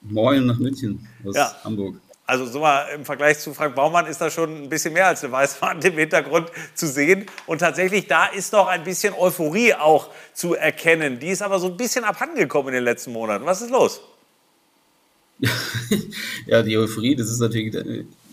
[0.00, 1.54] Moin nach München aus Ja.
[1.62, 1.96] Hamburg.
[2.30, 5.24] Also so mal im Vergleich zu Frank Baumann ist da schon ein bisschen mehr als
[5.24, 7.26] eine Weißwand im Hintergrund zu sehen.
[7.46, 11.18] Und tatsächlich, da ist noch ein bisschen Euphorie auch zu erkennen.
[11.18, 13.44] Die ist aber so ein bisschen abhandengekommen in den letzten Monaten.
[13.46, 14.00] Was ist los?
[16.46, 17.74] Ja, die Euphorie, das ist natürlich,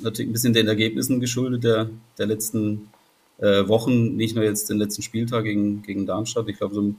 [0.02, 2.90] natürlich ein bisschen den Ergebnissen geschuldet der, der letzten
[3.40, 6.48] äh, Wochen, nicht nur jetzt den letzten Spieltag gegen, gegen Darmstadt.
[6.50, 6.94] Ich glaube, so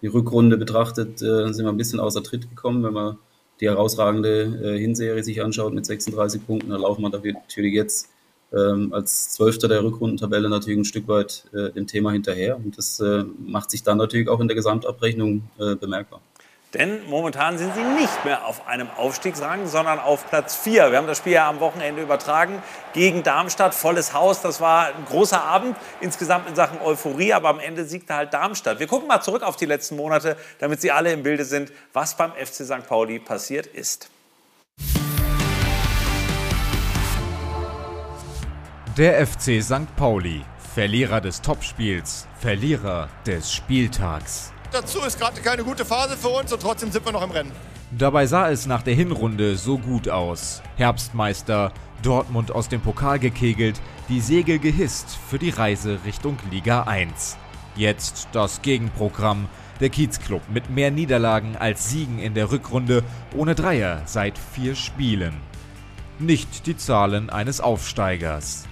[0.00, 3.18] die Rückrunde betrachtet äh, sind wir ein bisschen außer Tritt gekommen, wenn man
[3.60, 8.08] die herausragende äh, Hinserie sich anschaut mit 36 Punkten, dann laufen wir natürlich jetzt
[8.52, 13.00] ähm, als Zwölfter der Rückrundentabelle natürlich ein Stück weit äh, dem Thema hinterher und das
[13.00, 16.20] äh, macht sich dann natürlich auch in der Gesamtabrechnung äh, bemerkbar.
[16.74, 20.90] Denn momentan sind sie nicht mehr auf einem Aufstiegsrang, sondern auf Platz 4.
[20.90, 23.74] Wir haben das Spiel ja am Wochenende übertragen gegen Darmstadt.
[23.74, 24.42] Volles Haus.
[24.42, 27.32] Das war ein großer Abend insgesamt in Sachen Euphorie.
[27.32, 28.80] Aber am Ende siegte halt Darmstadt.
[28.80, 32.16] Wir gucken mal zurück auf die letzten Monate, damit Sie alle im Bilde sind, was
[32.16, 32.86] beim FC St.
[32.86, 34.10] Pauli passiert ist.
[38.96, 39.94] Der FC St.
[39.96, 40.42] Pauli,
[40.74, 44.52] Verlierer des Topspiels, Verlierer des Spieltags.
[44.72, 47.52] Dazu ist gerade keine gute Phase für uns und trotzdem sind wir noch im Rennen.
[47.92, 50.60] Dabei sah es nach der Hinrunde so gut aus.
[50.76, 57.36] Herbstmeister, Dortmund aus dem Pokal gekegelt, die Segel gehisst für die Reise Richtung Liga 1.
[57.76, 59.48] Jetzt das Gegenprogramm.
[59.80, 63.04] Der Kiezclub mit mehr Niederlagen als Siegen in der Rückrunde,
[63.36, 65.34] ohne Dreier seit vier Spielen.
[66.18, 68.66] Nicht die Zahlen eines Aufsteigers.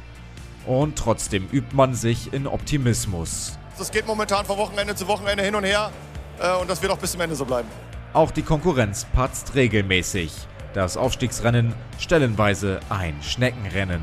[0.66, 3.58] Und trotzdem übt man sich in Optimismus.
[3.76, 5.90] Das geht momentan von Wochenende zu Wochenende hin und her
[6.38, 7.68] äh, und das wird auch bis zum Ende so bleiben.
[8.12, 10.32] Auch die Konkurrenz patzt regelmäßig.
[10.74, 14.02] Das Aufstiegsrennen stellenweise ein Schneckenrennen.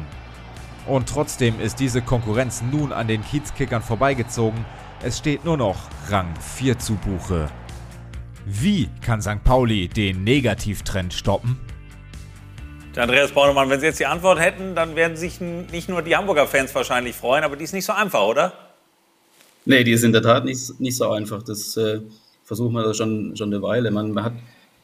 [0.88, 4.65] Und trotzdem ist diese Konkurrenz nun an den Kiezkickern vorbeigezogen.
[5.03, 5.77] Es steht nur noch
[6.10, 7.49] Rang 4 zu Buche.
[8.45, 9.43] Wie kann St.
[9.43, 11.60] Pauli den Negativtrend stoppen?
[12.95, 16.17] Der Andreas Bornemann, wenn Sie jetzt die Antwort hätten, dann werden sich nicht nur die
[16.17, 18.70] Hamburger Fans wahrscheinlich freuen, aber die ist nicht so einfach, oder?
[19.65, 21.43] Nee, die ist in der Tat nicht, nicht so einfach.
[21.43, 22.02] Das äh,
[22.43, 23.91] versuchen wir schon, schon eine Weile.
[23.91, 24.34] Man, man hat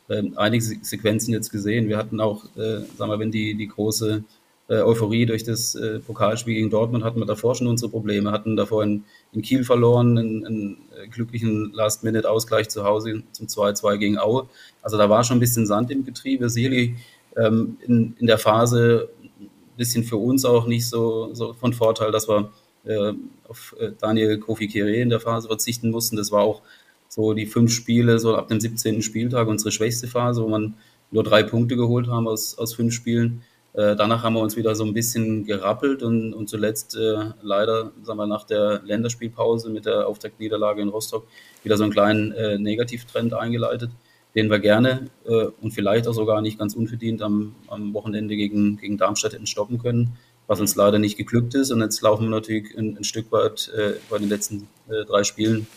[0.10, 1.90] äh, einige Se- Sequenzen jetzt gesehen.
[1.90, 4.24] Wir hatten auch, äh, sagen wir, wenn die, die große
[4.70, 8.32] äh, Euphorie durch das äh, Pokalspiel gegen Dortmund hatten wir davor schon unsere Probleme.
[8.32, 13.98] Hatten davor in, in Kiel verloren, einen, einen äh, glücklichen Last-Minute-Ausgleich zu Hause zum 2-2
[13.98, 14.48] gegen Aue.
[14.84, 16.50] Also da war schon ein bisschen Sand im Getriebe.
[16.50, 16.92] Sicherlich
[17.36, 19.10] ähm, in, in der Phase
[19.42, 22.52] ein bisschen für uns auch nicht so, so von Vorteil, dass wir
[22.88, 23.14] äh,
[23.48, 26.16] auf äh, Daniel Kofi Kire in der Phase verzichten mussten.
[26.16, 26.62] Das war auch
[27.10, 29.02] so die fünf Spiele, so ab dem 17.
[29.02, 30.76] Spieltag unsere schwächste Phase, wo man
[31.12, 33.44] nur drei Punkte geholt haben aus, aus fünf Spielen.
[33.74, 37.92] Äh, danach haben wir uns wieder so ein bisschen gerappelt und, und zuletzt äh, leider,
[38.02, 41.28] sagen wir, nach der Länderspielpause mit der Auftaktniederlage in Rostock
[41.64, 43.92] wieder so einen kleinen äh, Negativtrend eingeleitet,
[44.36, 48.78] den wir gerne äh, und vielleicht auch sogar nicht ganz unverdient am, am Wochenende gegen,
[48.78, 50.18] gegen Darmstadt hätten stoppen können,
[50.48, 51.72] was uns leider nicht geglückt ist.
[51.72, 55.24] Und jetzt laufen wir natürlich ein, ein Stück weit äh, bei den letzten äh, drei
[55.24, 55.68] Spielen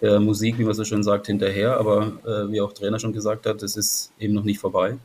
[0.00, 1.76] der Musik, wie man so schön sagt, hinterher.
[1.78, 4.96] Aber äh, wie auch Trainer schon gesagt hat, es ist eben noch nicht vorbei.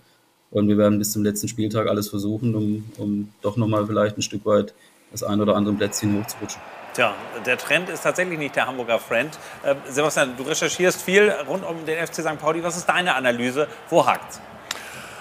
[0.52, 4.22] Und wir werden bis zum letzten Spieltag alles versuchen, um, um doch nochmal vielleicht ein
[4.22, 4.74] Stück weit
[5.12, 6.62] das ein oder andere Plätzchen hochzurutschen.
[6.94, 9.32] Tja, der Trend ist tatsächlich nicht der Hamburger Friend.
[9.64, 12.38] Äh, Sebastian, du recherchierst viel rund um den FC St.
[12.38, 12.64] Pauli.
[12.64, 13.68] Was ist deine Analyse?
[13.90, 14.40] Wo hakt's?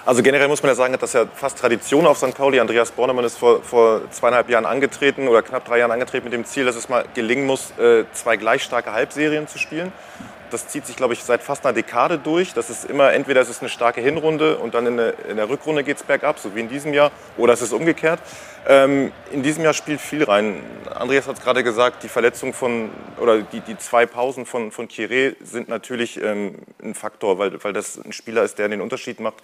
[0.05, 2.35] Also generell muss man ja sagen, das ist ja fast Tradition auf St.
[2.35, 2.59] Pauli.
[2.59, 6.43] Andreas Bornemann ist vor, vor zweieinhalb Jahren angetreten oder knapp drei Jahren angetreten mit dem
[6.43, 9.93] Ziel, dass es mal gelingen muss, äh, zwei gleich starke Halbserien zu spielen.
[10.53, 12.53] Das zieht sich, glaube ich, seit fast einer Dekade durch.
[12.53, 15.49] Das ist immer, entweder es ist eine starke Hinrunde und dann in der, in der
[15.49, 18.19] Rückrunde geht es bergab, so wie in diesem Jahr, oder es ist umgekehrt.
[18.65, 20.61] Ähm, in diesem Jahr spielt viel rein.
[20.93, 24.87] Andreas hat es gerade gesagt, die Verletzung von, oder die, die zwei Pausen von, von
[24.87, 29.19] Kire sind natürlich ähm, ein Faktor, weil, weil das ein Spieler ist, der den Unterschied
[29.19, 29.35] macht,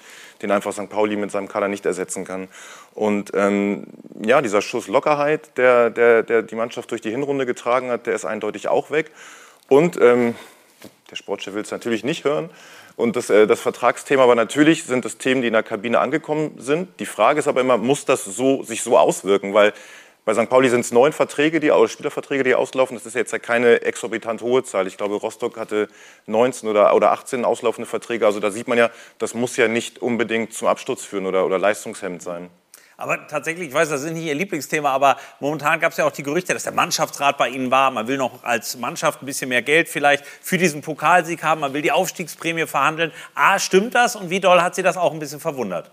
[0.41, 0.89] den einfach St.
[0.89, 2.47] Pauli mit seinem Kader nicht ersetzen kann.
[2.93, 3.87] Und ähm,
[4.23, 8.13] ja, dieser Schuss Lockerheit, der, der, der die Mannschaft durch die Hinrunde getragen hat, der
[8.13, 9.11] ist eindeutig auch weg.
[9.67, 10.35] Und ähm,
[11.09, 12.49] der Sportchef will es natürlich nicht hören.
[12.95, 16.55] Und das, äh, das Vertragsthema, aber natürlich sind es Themen, die in der Kabine angekommen
[16.57, 16.99] sind.
[16.99, 19.53] Die Frage ist aber immer, muss das so, sich so auswirken?
[19.53, 19.73] Weil
[20.25, 20.49] bei St.
[20.49, 22.95] Pauli sind es neun Verträge, die, Spielerverträge, die auslaufen.
[22.95, 24.85] Das ist jetzt ja keine exorbitant hohe Zahl.
[24.85, 25.87] Ich glaube, Rostock hatte
[26.27, 28.25] 19 oder, oder 18 auslaufende Verträge.
[28.25, 31.57] Also da sieht man ja, das muss ja nicht unbedingt zum Absturz führen oder, oder
[31.57, 32.49] leistungshemmend sein.
[32.99, 36.12] Aber tatsächlich, ich weiß, das ist nicht Ihr Lieblingsthema, aber momentan gab es ja auch
[36.12, 37.91] die Gerüchte, dass der Mannschaftsrat bei Ihnen war.
[37.91, 41.62] Man will noch als Mannschaft ein bisschen mehr Geld vielleicht für diesen Pokalsieg haben.
[41.62, 43.12] Man will die Aufstiegsprämie verhandeln.
[43.35, 44.15] A, stimmt das?
[44.15, 45.91] Und wie doll hat Sie das auch ein bisschen verwundert?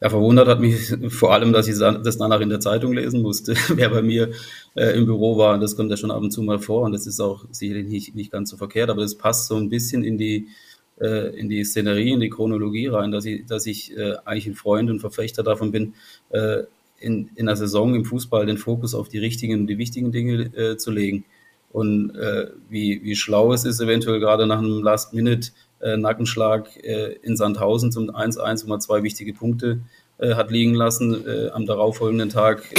[0.00, 3.54] Ja, verwundert hat mich vor allem, dass ich das danach in der Zeitung lesen musste,
[3.68, 4.32] wer bei mir
[4.74, 5.58] äh, im Büro war.
[5.58, 8.14] Das kommt ja schon ab und zu mal vor und das ist auch sicherlich nicht,
[8.14, 10.48] nicht ganz so verkehrt, aber das passt so ein bisschen in die,
[10.96, 14.90] in die Szenerie, in die Chronologie rein, dass ich, dass ich äh, eigentlich ein Freund
[14.90, 15.94] und Verfechter davon bin,
[16.30, 16.62] äh,
[16.98, 20.54] in, in der Saison im Fußball den Fokus auf die richtigen und die wichtigen Dinge
[20.56, 21.24] äh, zu legen.
[21.70, 27.90] Und äh, wie, wie schlau es ist, eventuell gerade nach einem Last-Minute-Nackenschlag äh, in Sandhausen
[27.90, 29.80] zum 1-1, wo man zwei wichtige Punkte
[30.16, 32.70] hat liegen lassen, am darauffolgenden Tag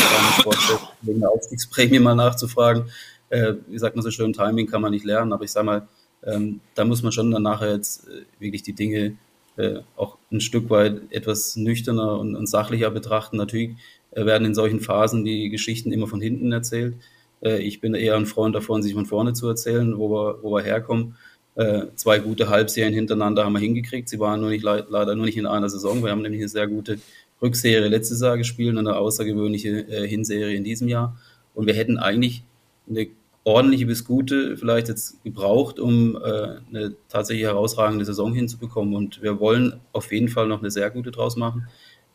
[1.02, 2.86] wegen der Aufstiegsprämie mal nachzufragen.
[3.30, 5.88] wie sagt man so schön, Timing kann man nicht lernen, aber ich sage mal,
[6.26, 9.16] ähm, da muss man schon dann nachher jetzt äh, wirklich die Dinge
[9.58, 13.38] äh, auch ein Stück weit etwas nüchterner und, und sachlicher betrachten.
[13.38, 13.72] Natürlich
[14.12, 16.96] äh, werden in solchen Phasen die Geschichten immer von hinten erzählt.
[17.42, 20.52] Äh, ich bin eher ein Freund davon, sich von vorne zu erzählen, wo wir, wo
[20.56, 21.16] wir herkommen.
[21.56, 24.10] Äh, zwei gute Halbserien hintereinander haben wir hingekriegt.
[24.10, 26.04] Sie waren nur nicht, leider nur nicht in einer Saison.
[26.04, 27.00] Wir haben nämlich eine sehr gute
[27.42, 31.18] Rückserie letztes Jahr gespielt und eine außergewöhnliche Hinserie in diesem Jahr.
[31.54, 32.44] Und wir hätten eigentlich
[32.90, 33.08] eine
[33.46, 36.20] ordentliche bis gute vielleicht jetzt gebraucht, um äh,
[36.68, 38.96] eine tatsächlich herausragende Saison hinzubekommen.
[38.96, 41.68] Und wir wollen auf jeden Fall noch eine sehr gute draus machen.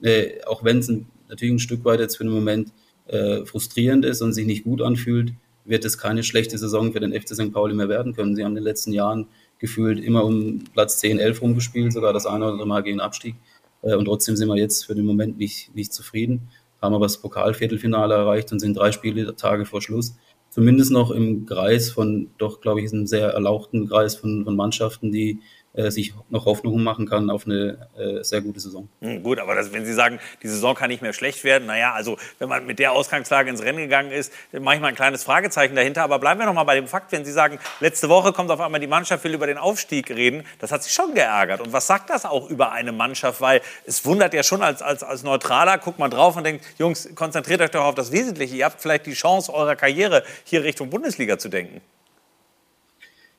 [0.02, 0.92] Äh, auch wenn es
[1.28, 2.72] natürlich ein Stück weit jetzt für den Moment
[3.06, 5.32] äh, frustrierend ist und sich nicht gut anfühlt,
[5.64, 7.52] wird es keine schlechte Saison für den FC St.
[7.52, 8.34] Pauli mehr werden können.
[8.34, 9.28] Sie haben in den letzten Jahren
[9.60, 13.36] gefühlt immer um Platz 10, 11 rumgespielt, sogar das eine oder andere Mal gegen Abstieg.
[13.82, 16.48] Äh, und trotzdem sind wir jetzt für den Moment nicht, nicht zufrieden,
[16.82, 20.16] haben aber das Pokalviertelfinale erreicht und sind drei Spiele Tage vor Schluss
[20.50, 25.12] zumindest noch im Kreis von, doch, glaube ich, einem sehr erlauchten Kreis von, von Mannschaften,
[25.12, 25.40] die
[25.74, 28.88] sich noch Hoffnung machen kann auf eine äh, sehr gute Saison.
[29.00, 31.92] Hm, gut, aber das, wenn Sie sagen, die Saison kann nicht mehr schlecht werden, naja,
[31.92, 34.96] also wenn man mit der Ausgangslage ins Rennen gegangen ist, dann mache ich mal ein
[34.96, 36.02] kleines Fragezeichen dahinter.
[36.02, 38.60] Aber bleiben wir noch mal bei dem Fakt, wenn Sie sagen, letzte Woche kommt auf
[38.60, 41.60] einmal die Mannschaft, will über den Aufstieg reden, das hat sich schon geärgert.
[41.60, 43.40] Und was sagt das auch über eine Mannschaft?
[43.40, 47.08] Weil es wundert ja schon als, als, als Neutraler, guckt man drauf und denkt, Jungs,
[47.14, 48.56] konzentriert euch doch auf das Wesentliche.
[48.56, 51.80] Ihr habt vielleicht die Chance eurer Karriere hier Richtung Bundesliga zu denken.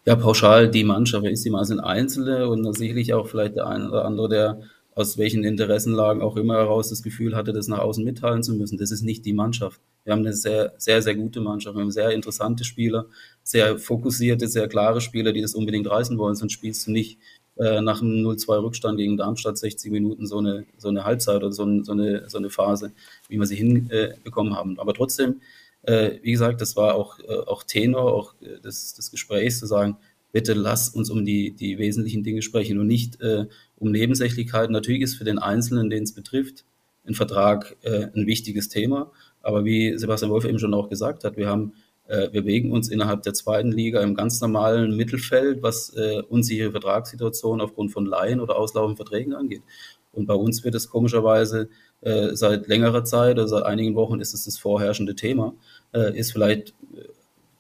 [0.06, 1.26] Ja, pauschal die Mannschaft.
[1.28, 4.62] Ist die mal sind Einzelne und sicherlich auch vielleicht der eine oder andere, der
[4.96, 8.78] aus welchen Interessenlagen auch immer heraus das Gefühl hatte, das nach außen mitteilen zu müssen.
[8.78, 9.80] Das ist nicht die Mannschaft.
[10.04, 11.76] Wir haben eine sehr, sehr, sehr gute Mannschaft.
[11.76, 13.06] Wir haben sehr interessante Spieler,
[13.44, 16.36] sehr fokussierte, sehr klare Spieler, die das unbedingt reißen wollen.
[16.36, 17.20] Sonst spielst du nicht
[17.58, 21.52] äh, nach einem 0-2 Rückstand gegen Darmstadt 60 Minuten so eine, so eine Halbzeit oder
[21.52, 22.92] so, ein, so, eine, so eine Phase,
[23.30, 24.80] wie wir sie hinbekommen äh, haben.
[24.80, 25.42] Aber trotzdem
[25.84, 29.65] äh, wie gesagt, das war auch, äh, auch Tenor auch äh, des, des Gesprächs zu
[29.65, 29.98] sagen,
[30.32, 33.46] bitte lass uns um die, die wesentlichen Dinge sprechen und nicht äh,
[33.78, 34.72] um Nebensächlichkeiten.
[34.72, 36.65] Natürlich ist für den Einzelnen, den es betrifft,
[37.06, 39.12] ein Vertrag äh, ein wichtiges Thema.
[39.41, 41.74] Aber wie Sebastian Wolf eben schon auch gesagt hat, wir haben
[42.08, 46.72] äh, wir bewegen uns innerhalb der zweiten Liga im ganz normalen Mittelfeld, was äh, unsichere
[46.72, 49.63] Vertragssituationen aufgrund von Laien oder auslaufenden Verträgen angeht.
[50.12, 51.70] Und bei uns wird es komischerweise
[52.02, 55.54] äh, seit längerer Zeit oder seit einigen Wochen ist es das vorherrschende Thema,
[55.94, 57.04] äh, ist vielleicht äh,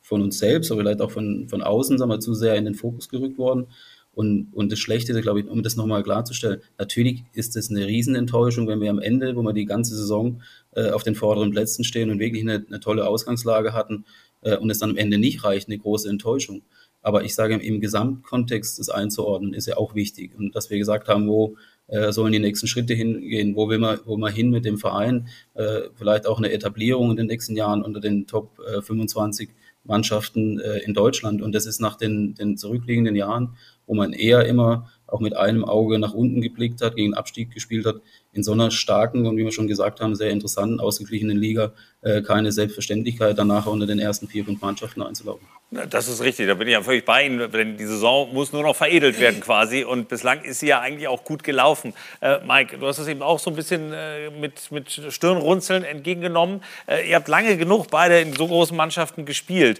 [0.01, 2.75] von uns selbst, aber vielleicht auch von, von außen, sagen wir, zu sehr in den
[2.75, 3.67] Fokus gerückt worden.
[4.13, 8.67] Und, und das Schlechte, glaube ich, um das nochmal klarzustellen, natürlich ist es eine Riesenenttäuschung,
[8.67, 10.41] wenn wir am Ende, wo wir die ganze Saison
[10.75, 14.05] äh, auf den vorderen Plätzen stehen und wirklich eine, eine tolle Ausgangslage hatten
[14.41, 16.63] äh, und es dann am Ende nicht reicht, eine große Enttäuschung.
[17.01, 20.37] Aber ich sage, im Gesamtkontext das einzuordnen, ist ja auch wichtig.
[20.37, 21.55] Und dass wir gesagt haben, wo
[21.91, 25.27] äh, sollen die nächsten Schritte hingehen, wo will man, wo man hin mit dem Verein,
[25.53, 29.49] äh, vielleicht auch eine Etablierung in den nächsten Jahren unter den Top äh, 25
[29.83, 31.41] Mannschaften äh, in Deutschland.
[31.41, 35.65] Und das ist nach den, den zurückliegenden Jahren, wo man eher immer auch mit einem
[35.65, 37.97] Auge nach unten geblickt hat, gegen Abstieg gespielt hat,
[38.31, 42.21] in so einer starken und wie wir schon gesagt haben, sehr interessanten, ausgeglichenen Liga äh,
[42.21, 45.45] keine Selbstverständlichkeit, danach unter den ersten vier, fünf Mannschaften einzulaufen.
[45.73, 47.49] Das ist richtig, da bin ich ja völlig bei Ihnen.
[47.49, 49.85] Denn die Saison muss nur noch veredelt werden quasi.
[49.85, 51.93] Und bislang ist sie ja eigentlich auch gut gelaufen.
[52.19, 56.61] Äh, Mike, du hast es eben auch so ein bisschen äh, mit, mit Stirnrunzeln entgegengenommen.
[56.87, 59.79] Äh, ihr habt lange genug beide in so großen Mannschaften gespielt.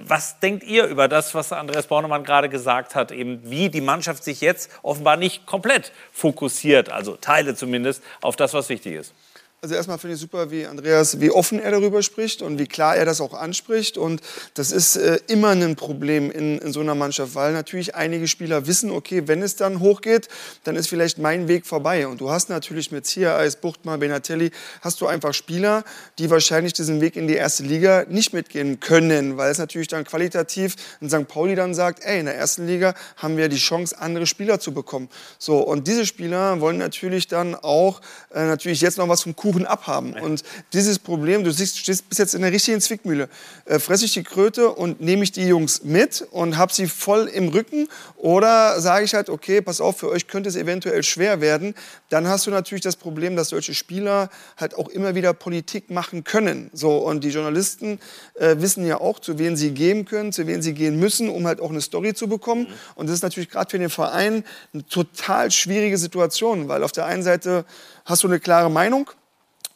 [0.00, 3.12] Was denkt ihr über das, was Andreas Bornemann gerade gesagt hat?
[3.12, 8.54] Eben wie die Mannschaft sich jetzt offenbar nicht komplett fokussiert, also Teile zumindest, auf das,
[8.54, 9.14] was wichtig ist?
[9.60, 12.94] Also erstmal finde ich super, wie Andreas, wie offen er darüber spricht und wie klar
[12.94, 13.98] er das auch anspricht.
[13.98, 14.20] Und
[14.54, 18.68] das ist äh, immer ein Problem in, in so einer Mannschaft, weil natürlich einige Spieler
[18.68, 20.28] wissen, okay, wenn es dann hochgeht,
[20.62, 22.06] dann ist vielleicht mein Weg vorbei.
[22.06, 25.82] Und du hast natürlich mit Ziereis, Buchtmann, Benatelli, hast du einfach Spieler,
[26.20, 30.04] die wahrscheinlich diesen Weg in die erste Liga nicht mitgehen können, weil es natürlich dann
[30.04, 31.26] qualitativ in St.
[31.26, 34.72] Pauli dann sagt, ey, in der ersten Liga haben wir die Chance, andere Spieler zu
[34.72, 35.08] bekommen.
[35.36, 38.00] So, und diese Spieler wollen natürlich dann auch
[38.32, 40.12] äh, natürlich jetzt noch was vom Kuchen abhaben.
[40.12, 40.42] Und
[40.74, 43.30] dieses Problem, du siehst, stehst bis jetzt in der richtigen Zwickmühle.
[43.64, 47.28] Äh, fresse ich die Kröte und nehme ich die Jungs mit und habe sie voll
[47.28, 47.88] im Rücken?
[48.16, 51.74] Oder sage ich halt, okay, pass auf, für euch könnte es eventuell schwer werden.
[52.10, 56.24] Dann hast du natürlich das Problem, dass solche Spieler halt auch immer wieder Politik machen
[56.24, 56.68] können.
[56.74, 58.00] So, und die Journalisten
[58.34, 61.46] äh, wissen ja auch, zu wen sie gehen können, zu wen sie gehen müssen, um
[61.46, 62.66] halt auch eine Story zu bekommen.
[62.96, 67.06] Und das ist natürlich gerade für den Verein eine total schwierige Situation, weil auf der
[67.06, 67.64] einen Seite
[68.04, 69.10] hast du eine klare Meinung,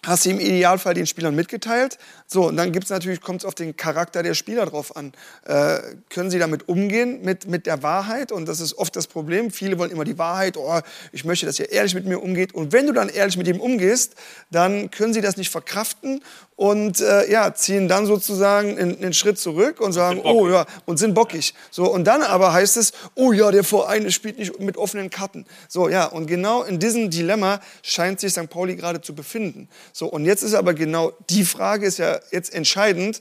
[0.05, 1.99] hast du im Idealfall den Spielern mitgeteilt.
[2.33, 5.13] So, und dann gibt's natürlich, kommt es auf den Charakter der Spieler drauf an.
[5.45, 8.33] Äh, können sie damit umgehen, mit, mit der Wahrheit?
[8.33, 9.51] Und das ist oft das Problem.
[9.51, 10.81] Viele wollen immer die Wahrheit, oh,
[11.13, 12.55] ich möchte, dass ihr ehrlich mit mir umgeht.
[12.55, 14.15] Und wenn du dann ehrlich mit ihm umgehst,
[14.51, 16.23] dann können sie das nicht verkraften
[16.63, 21.13] und äh, ja, ziehen dann sozusagen einen, Schritt zurück und sagen, oh ja, und sind
[21.13, 21.55] bockig.
[21.71, 25.45] So, und dann aber heißt es, oh ja, der Verein spielt nicht mit offenen Karten.
[25.69, 28.49] So, ja, und genau in diesem Dilemma scheint sich St.
[28.49, 29.69] Pauli gerade zu befinden.
[29.93, 33.21] So, und jetzt ist aber genau die Frage ist ja jetzt entscheidend,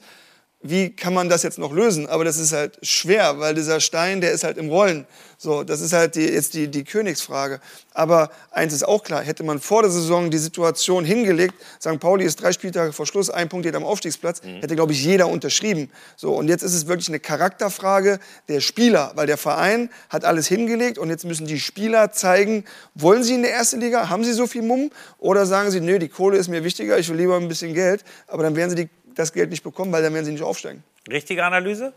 [0.63, 2.07] wie kann man das jetzt noch lösen?
[2.07, 5.07] Aber das ist halt schwer, weil dieser Stein, der ist halt im Rollen.
[5.37, 7.59] So, das ist halt die, jetzt die, die Königsfrage.
[7.95, 11.99] Aber eins ist auch klar, hätte man vor der Saison die Situation hingelegt, St.
[11.99, 14.61] Pauli ist drei Spieltage vor Schluss, ein Punkt geht am Aufstiegsplatz, mhm.
[14.61, 15.89] hätte, glaube ich, jeder unterschrieben.
[16.15, 18.19] So, und jetzt ist es wirklich eine Charakterfrage
[18.49, 23.23] der Spieler, weil der Verein hat alles hingelegt und jetzt müssen die Spieler zeigen, wollen
[23.23, 26.09] sie in der ersten Liga, haben sie so viel Mumm oder sagen sie, nö, die
[26.09, 28.89] Kohle ist mir wichtiger, ich will lieber ein bisschen Geld, aber dann werden sie die,
[29.15, 30.83] das Geld nicht bekommen, weil dann werden sie nicht aufsteigen.
[31.09, 31.93] Richtige Analyse?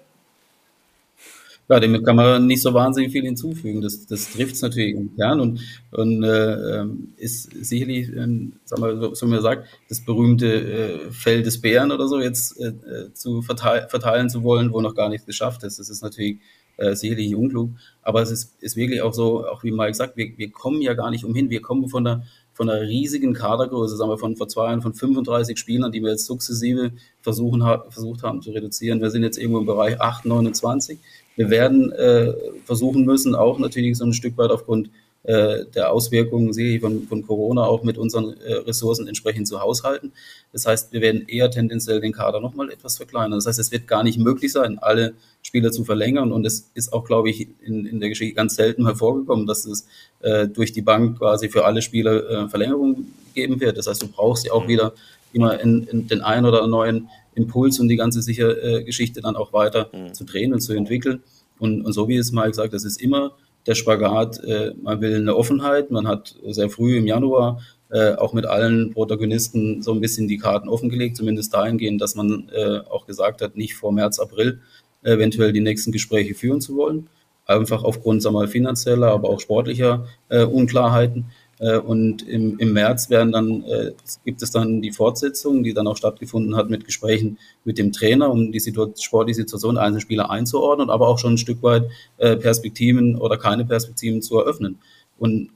[1.66, 3.80] Ja, dem kann man nicht so wahnsinnig viel hinzufügen.
[3.80, 5.60] Das, das trifft es natürlich im Kern und,
[5.92, 10.46] und äh, ähm, ist sicherlich, äh, sag mal, so, so wie man sagt, das berühmte
[10.46, 14.94] äh, Fell des Bären oder so jetzt äh, zu verteil, verteilen zu wollen, wo noch
[14.94, 15.78] gar nichts geschafft ist.
[15.78, 16.38] Das ist natürlich
[16.76, 17.70] äh, sicherlich unklug.
[18.02, 20.92] Aber es ist, ist wirklich auch so, auch wie Mike sagt, wir, wir kommen ja
[20.92, 21.48] gar nicht umhin.
[21.48, 24.94] Wir kommen von der von einer riesigen Kadergröße, sagen wir von vor zwei Jahren, von
[24.94, 29.00] 35 Spielern, die wir jetzt sukzessive versuchen, versucht haben zu reduzieren.
[29.00, 30.98] Wir sind jetzt irgendwo im Bereich 8, 29.
[31.36, 32.32] Wir werden äh,
[32.64, 34.88] versuchen müssen, auch natürlich so ein Stück weit aufgrund
[35.24, 39.60] äh, der Auswirkungen sehe ich von, von Corona auch mit unseren äh, Ressourcen entsprechend zu
[39.60, 40.12] haushalten.
[40.52, 43.38] Das heißt, wir werden eher tendenziell den Kader nochmal etwas verkleinern.
[43.38, 46.30] Das heißt, es wird gar nicht möglich sein, alle Spieler zu verlängern.
[46.30, 49.86] Und es ist auch, glaube ich, in, in der Geschichte ganz selten hervorgekommen, dass es
[50.20, 53.78] äh, durch die Bank quasi für alle Spieler äh, Verlängerungen geben wird.
[53.78, 54.92] Das heißt, du brauchst ja auch wieder
[55.32, 59.36] immer in, in den einen oder neuen Impuls und die ganze sicher äh, Geschichte dann
[59.36, 60.12] auch weiter mhm.
[60.12, 61.22] zu drehen und zu entwickeln.
[61.58, 63.32] Und, und so wie es mal gesagt, das ist immer
[63.66, 64.42] der Spagat.
[64.44, 65.90] Äh, man will eine Offenheit.
[65.90, 70.38] Man hat sehr früh im Januar äh, auch mit allen Protagonisten so ein bisschen die
[70.38, 74.60] Karten offengelegt, zumindest dahingehend, dass man äh, auch gesagt hat, nicht vor März, April
[75.02, 77.08] eventuell die nächsten Gespräche führen zu wollen.
[77.44, 81.26] Einfach aufgrund sagen wir mal, finanzieller, aber auch sportlicher Unklarheiten.
[81.58, 83.92] Äh, und im, im März werden dann, äh,
[84.24, 88.30] gibt es dann die Fortsetzung, die dann auch stattgefunden hat mit Gesprächen mit dem Trainer,
[88.30, 91.84] um die Situation, sportliche Situation einzelner Spieler einzuordnen, aber auch schon ein Stück weit
[92.18, 94.78] äh, Perspektiven oder keine Perspektiven zu eröffnen.
[95.18, 95.50] Und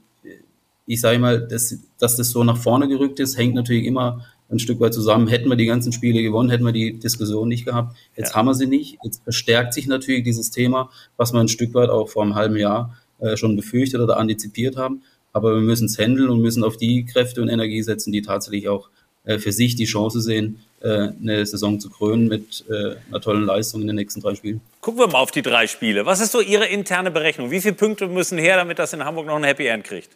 [0.85, 4.57] ich sage mal, dass, dass das so nach vorne gerückt ist, hängt natürlich immer ein
[4.57, 5.27] Stück weit zusammen.
[5.27, 7.95] Hätten wir die ganzen Spiele gewonnen, hätten wir die Diskussion nicht gehabt.
[8.15, 8.35] Jetzt ja.
[8.35, 8.97] haben wir sie nicht.
[9.03, 12.55] Jetzt verstärkt sich natürlich dieses Thema, was wir ein Stück weit auch vor einem halben
[12.57, 15.03] Jahr äh, schon befürchtet oder antizipiert haben.
[15.31, 18.67] Aber wir müssen es handeln und müssen auf die Kräfte und Energie setzen, die tatsächlich
[18.67, 18.89] auch
[19.25, 23.43] äh, für sich die Chance sehen, äh, eine Saison zu krönen mit äh, einer tollen
[23.43, 24.61] Leistung in den nächsten drei Spielen.
[24.81, 26.05] Gucken wir mal auf die drei Spiele.
[26.05, 27.51] Was ist so Ihre interne Berechnung?
[27.51, 30.09] Wie viele Punkte müssen her, damit das in Hamburg noch ein Happy End kriegt?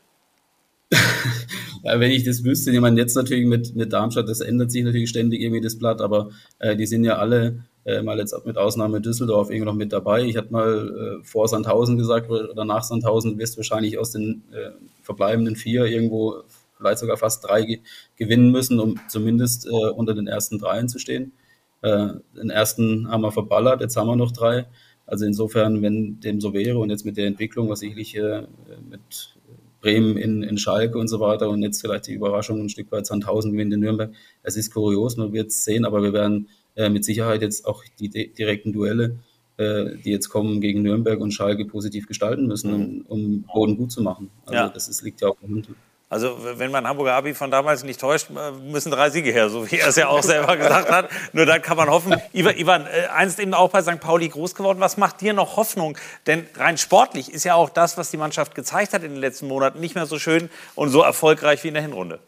[1.84, 4.84] ja, wenn ich das wüsste, ich meine, jetzt natürlich mit, mit Darmstadt, das ändert sich
[4.84, 8.58] natürlich ständig irgendwie das Blatt, aber äh, die sind ja alle äh, mal jetzt mit
[8.58, 10.24] Ausnahme Düsseldorf irgendwie noch mit dabei.
[10.24, 14.44] Ich hatte mal äh, vor Sandhausen gesagt oder nach Sandhausen wirst du wahrscheinlich aus den
[14.52, 16.44] äh, verbleibenden vier irgendwo
[16.78, 17.80] vielleicht sogar fast drei ge
[18.16, 21.34] gewinnen müssen, um zumindest äh, unter den ersten dreien zu stehen.
[21.82, 24.68] Äh, den ersten haben wir verballert, jetzt haben wir noch drei.
[25.06, 28.44] Also insofern, wenn dem so wäre und jetzt mit der Entwicklung, was sicherlich äh,
[28.90, 29.36] mit
[29.82, 33.06] Bremen in, in Schalke und so weiter und jetzt vielleicht die Überraschung ein Stück weit
[33.06, 34.14] Sandhausen gewinnt in Nürnberg.
[34.42, 37.84] Es ist kurios, man wird es sehen, aber wir werden äh, mit Sicherheit jetzt auch
[38.00, 39.20] die direkten Duelle,
[39.58, 43.92] äh, die jetzt kommen gegen Nürnberg und Schalke positiv gestalten müssen, um, um Boden gut
[43.92, 44.30] zu machen.
[44.46, 44.70] Also Ja.
[44.70, 45.78] das ist, liegt ja auch im Hintergrund.
[46.10, 49.72] Also wenn man Hamburger Abi von damals nicht täuscht, äh, müssen drei Siege her, so
[49.72, 51.10] wie er es ja auch selber gesagt hat.
[51.32, 52.14] Nur dann kann man hoffen.
[52.34, 54.00] Ivan, Ivan äh, einst eben auch bei St.
[54.00, 54.80] Pauli groß geworden.
[54.80, 55.98] Was macht dir noch Hoffnung?
[56.28, 59.48] Denn rein sportlich ist ja auch das, was die Mannschaft gezeigt hat in den letzten
[59.48, 62.20] Monaten, nicht mehr so schön und so erfolgreich wie in der Hinrunde.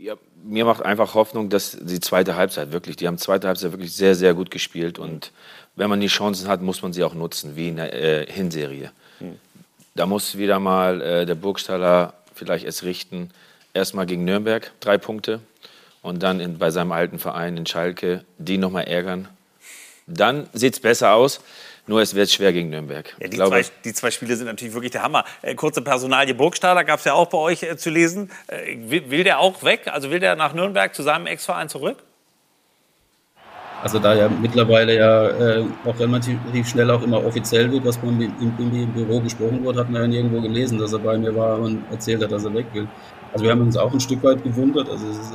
[0.00, 3.92] Ja, mir macht einfach Hoffnung, dass die zweite Halbzeit wirklich, die haben zweite Halbzeit wirklich
[3.92, 5.32] sehr, sehr gut gespielt und
[5.74, 8.92] wenn man die Chancen hat, muss man sie auch nutzen, wie in der äh, Hinserie.
[9.96, 13.30] Da muss wieder mal äh, der Burgstaller vielleicht es richten,
[13.74, 15.40] erstmal gegen Nürnberg drei Punkte
[16.02, 19.28] und dann in, bei seinem alten Verein in Schalke die nochmal ärgern.
[20.06, 21.40] Dann sieht es besser aus,
[21.88, 23.08] nur es wird schwer gegen Nürnberg.
[23.18, 25.24] Ja, Ich die, glaube, zwei, die zwei Spiele sind natürlich wirklich der Hammer.
[25.42, 28.30] Äh, kurze Personalie Burgstaller gab es ja auch bei euch äh, zu lesen.
[28.46, 29.82] Äh, will, will der auch weg?
[29.86, 31.98] Also will der nach Nürnberg zu seinem Ex-Verein zurück?
[33.82, 38.20] Also da ja mittlerweile ja äh, auch relativ schnell auch immer offiziell wird, was beim
[38.20, 41.34] im, im, im Büro besprochen wurde, hat man ja nirgendwo gelesen, dass er bei mir
[41.34, 42.88] war und erzählt hat, dass er weg will.
[43.32, 45.34] Also wir haben uns auch ein Stück weit gewundert, also es ist,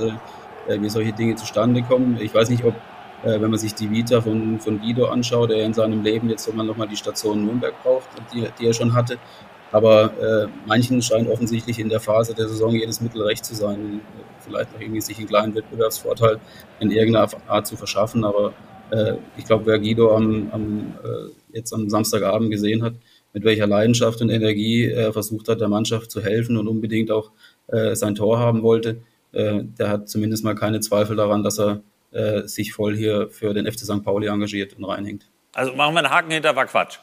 [0.67, 2.17] äh, wie solche Dinge zustande kommen.
[2.19, 2.75] Ich weiß nicht, ob,
[3.23, 6.43] äh, wenn man sich die Vita von, von Guido anschaut, der in seinem Leben jetzt
[6.43, 9.17] sogar nochmal die Station Nürnberg braucht, die, die er schon hatte.
[9.71, 14.01] Aber äh, manchen scheint offensichtlich in der Phase der Saison jedes Mittel recht zu sein,
[14.39, 16.39] vielleicht noch irgendwie sich einen kleinen Wettbewerbsvorteil
[16.79, 18.23] in irgendeiner Art zu verschaffen.
[18.23, 18.53] Aber
[18.91, 22.93] äh, ich glaube, wer Guido am, am, äh, jetzt am Samstagabend gesehen hat,
[23.33, 27.31] mit welcher Leidenschaft und Energie er versucht hat, der Mannschaft zu helfen und unbedingt auch
[27.67, 28.97] äh, sein Tor haben wollte,
[29.31, 31.81] äh, der hat zumindest mal keine Zweifel daran, dass er
[32.13, 34.03] äh, sich voll hier für den FC St.
[34.03, 35.29] Pauli engagiert und reinhängt.
[35.53, 36.99] Also machen wir einen Haken hinter, war Quatsch.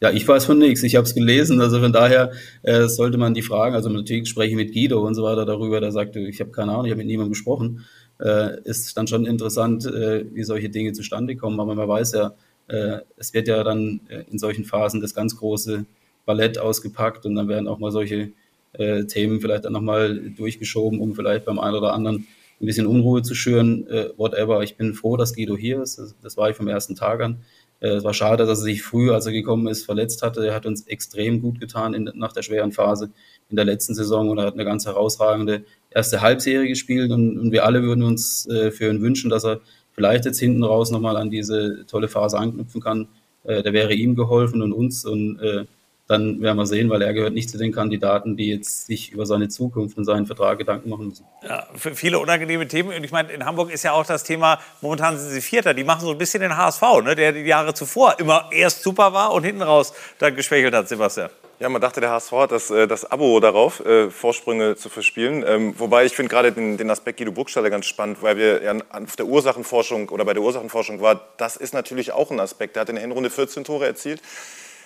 [0.00, 0.82] Ja, ich weiß von nichts.
[0.82, 1.60] Ich habe es gelesen.
[1.60, 3.76] Also von daher äh, sollte man die fragen.
[3.76, 5.80] Also natürlich spreche ich mit Guido und so weiter darüber.
[5.80, 7.84] Der sagte, ich habe keine Ahnung, ich habe mit niemandem gesprochen.
[8.18, 11.60] Äh, ist dann schon interessant, äh, wie solche Dinge zustande kommen.
[11.60, 12.34] Aber man weiß ja,
[12.66, 15.84] äh, es wird ja dann äh, in solchen Phasen das ganz große
[16.26, 18.32] Ballett ausgepackt und dann werden auch mal solche
[18.72, 22.26] äh, Themen vielleicht dann nochmal durchgeschoben, um vielleicht beim einen oder anderen
[22.62, 23.86] ein bisschen Unruhe zu schüren.
[23.88, 24.62] Äh, whatever.
[24.62, 25.98] Ich bin froh, dass Guido hier ist.
[25.98, 27.42] Das, das war ich vom ersten Tag an.
[27.80, 30.46] Äh, Es war schade, dass er sich früh, als er gekommen ist, verletzt hatte.
[30.46, 33.10] Er hat uns extrem gut getan in, nach der schweren Phase
[33.50, 37.52] in der letzten Saison und er hat eine ganz herausragende erste Halbserie gespielt und, und
[37.52, 39.60] wir alle würden uns äh, für ihn wünschen, dass er
[39.92, 43.08] vielleicht jetzt hinten raus nochmal an diese tolle Phase anknüpfen kann.
[43.44, 45.64] Äh, da wäre ihm geholfen und uns und äh,
[46.12, 49.26] dann werden wir sehen, weil er gehört nicht zu den Kandidaten, die jetzt sich über
[49.26, 51.26] seine Zukunft und seinen Vertrag Gedanken machen müssen.
[51.42, 52.90] Ja, für viele unangenehme Themen.
[52.90, 55.84] Und ich meine, in Hamburg ist ja auch das Thema, momentan sind sie Vierter, die
[55.84, 57.14] machen so ein bisschen den HSV, ne?
[57.16, 61.30] der die Jahre zuvor immer erst super war und hinten raus dann geschwächelt hat, Sebastian.
[61.62, 65.44] Ja, man dachte, der HSV hat das, äh, das Abo darauf, äh, Vorsprünge zu verspielen.
[65.46, 68.74] Ähm, wobei ich finde gerade den, den Aspekt Guido Burgstaller ganz spannend, weil wir ja
[68.90, 72.74] auf der Ursachenforschung oder bei der Ursachenforschung war, das ist natürlich auch ein Aspekt.
[72.74, 74.20] Der hat in der Hinrunde 14 Tore erzielt.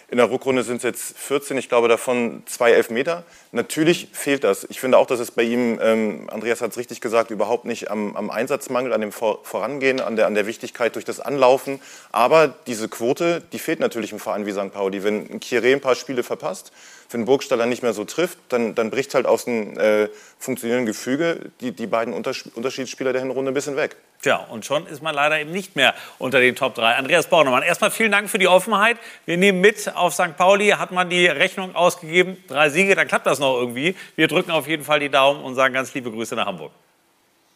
[0.09, 3.24] In der Rückrunde sind es jetzt 14, ich glaube davon zwei Elfmeter.
[3.50, 4.64] Natürlich fehlt das.
[4.70, 7.90] Ich finde auch, dass es bei ihm, ähm, Andreas hat es richtig gesagt, überhaupt nicht
[7.90, 11.18] am, am Einsatz mangelt, an dem Vor Vorangehen, an der, an der Wichtigkeit durch das
[11.18, 11.80] Anlaufen.
[12.12, 14.72] Aber diese Quote, die fehlt natürlich im Verein wie St.
[14.72, 15.02] Pauli.
[15.02, 16.70] Wenn ein Kieré ein paar Spiele verpasst,
[17.11, 21.50] wenn Burgstaller nicht mehr so trifft, dann, dann bricht halt aus dem äh, funktionierenden Gefüge
[21.61, 23.96] die, die beiden Unters Unterschiedsspieler der Hinrunde ein bisschen weg.
[24.22, 26.94] Tja, und schon ist man leider eben nicht mehr unter den Top 3.
[26.96, 28.96] Andreas Bornemann, erstmal vielen Dank für die Offenheit.
[29.24, 30.36] Wir nehmen mit, auf St.
[30.36, 32.36] Pauli hat man die Rechnung ausgegeben.
[32.48, 33.94] Drei Siege, dann klappt das noch irgendwie.
[34.16, 36.72] Wir drücken auf jeden Fall die Daumen und sagen ganz liebe Grüße nach Hamburg.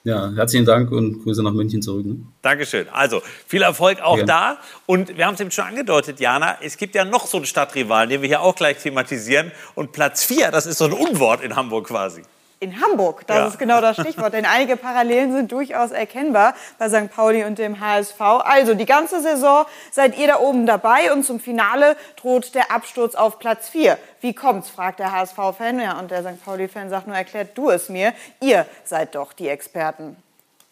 [0.02, 2.06] Ja, herzlichen Dank und Grüße nach München zurück.
[2.06, 2.16] Ne?
[2.40, 2.88] Dankeschön.
[2.90, 4.24] Also, viel Erfolg auch Ja.
[4.24, 4.58] da.
[4.86, 8.08] Und wir haben es eben schon angedeutet, Jana, es gibt ja noch so einen Stadtrivalen,
[8.08, 9.52] den wir hier auch gleich thematisieren.
[9.74, 12.22] Und Platz 4, das ist so ein Unwort in Hamburg quasi.
[12.62, 13.46] In Hamburg, das Ja.
[13.46, 17.10] ist genau das Stichwort, denn einige Parallelen sind durchaus erkennbar bei St.
[17.10, 18.20] Pauli und dem HSV.
[18.20, 23.14] Also die ganze Saison seid ihr da oben dabei und zum Finale droht der Absturz
[23.14, 23.96] auf Platz 4.
[24.20, 25.80] Wie kommt's, fragt der HSV-Fan.
[25.80, 26.44] Ja, und der St.
[26.44, 28.12] Pauli-Fan sagt nur, erklärt du es mir.
[28.40, 30.22] Ihr seid doch die Experten.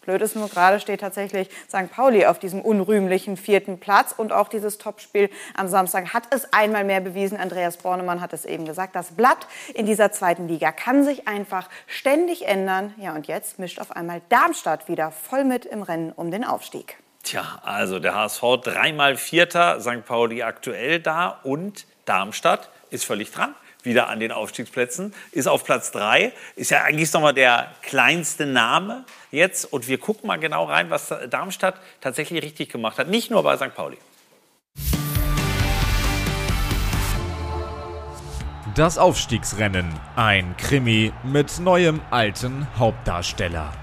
[0.09, 1.91] Blöd ist nur, gerade steht tatsächlich St.
[1.91, 4.11] Pauli auf diesem unrühmlichen vierten Platz.
[4.17, 7.37] Und auch dieses Topspiel am Samstag hat es einmal mehr bewiesen.
[7.37, 8.95] Andreas Bornemann hat es eben gesagt.
[8.95, 9.45] Das Blatt
[9.75, 12.95] in dieser zweiten Liga kann sich einfach ständig ändern.
[12.97, 16.97] Ja, und jetzt mischt auf einmal Darmstadt wieder voll mit im Rennen um den Aufstieg.
[17.21, 20.05] Tja, also der HSV dreimal Vierter, St.
[20.07, 23.53] Pauli aktuell da und Darmstadt ist völlig dran.
[23.83, 29.05] Wieder an den Aufstiegsplätzen, ist auf Platz 3, ist ja eigentlich nochmal der kleinste Name
[29.31, 29.71] jetzt.
[29.71, 33.07] Und wir gucken mal genau rein, was Darmstadt tatsächlich richtig gemacht hat.
[33.07, 33.73] Nicht nur bei St.
[33.75, 33.97] Pauli.
[38.75, 39.87] Das Aufstiegsrennen.
[40.15, 43.73] Ein Krimi mit neuem alten Hauptdarsteller.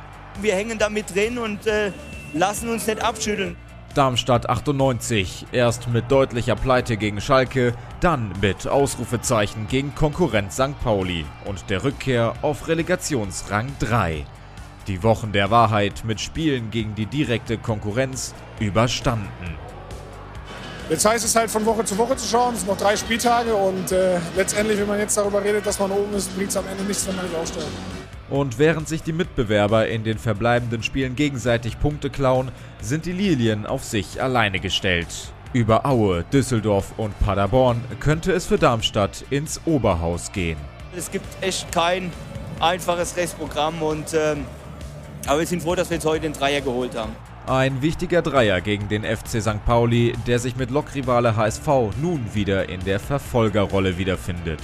[0.41, 1.93] Wir hängen da mit drin und äh,
[2.33, 3.57] lassen uns nicht abschütteln.
[3.97, 10.79] Darmstadt 98, erst mit deutlicher Pleite gegen Schalke, dann mit Ausrufezeichen gegen Konkurrent St.
[10.85, 14.27] Pauli und der Rückkehr auf Relegationsrang 3.
[14.87, 19.57] Die Wochen der Wahrheit mit Spielen gegen die direkte Konkurrenz überstanden.
[20.91, 22.53] Jetzt heißt es halt von Woche zu Woche zu schauen.
[22.53, 25.91] Es sind noch drei Spieltage und äh, letztendlich, wenn man jetzt darüber redet, dass man
[25.91, 27.67] oben ist, bringt es am Ende nichts, wenn man nicht aufsteigt.
[28.29, 32.51] Und während sich die Mitbewerber in den verbleibenden Spielen gegenseitig Punkte klauen,
[32.81, 35.33] sind die Lilien auf sich alleine gestellt.
[35.53, 40.59] Über Aue, Düsseldorf und Paderborn könnte es für Darmstadt ins Oberhaus gehen.
[40.97, 42.11] Es gibt echt kein
[42.59, 44.45] einfaches Restprogramm und ähm,
[45.27, 47.13] aber wir sind froh, dass wir jetzt heute den Dreier geholt haben.
[47.47, 49.65] Ein wichtiger Dreier gegen den FC St.
[49.65, 51.67] Pauli, der sich mit Lokrivale HSV
[52.01, 54.61] nun wieder in der Verfolgerrolle wiederfindet.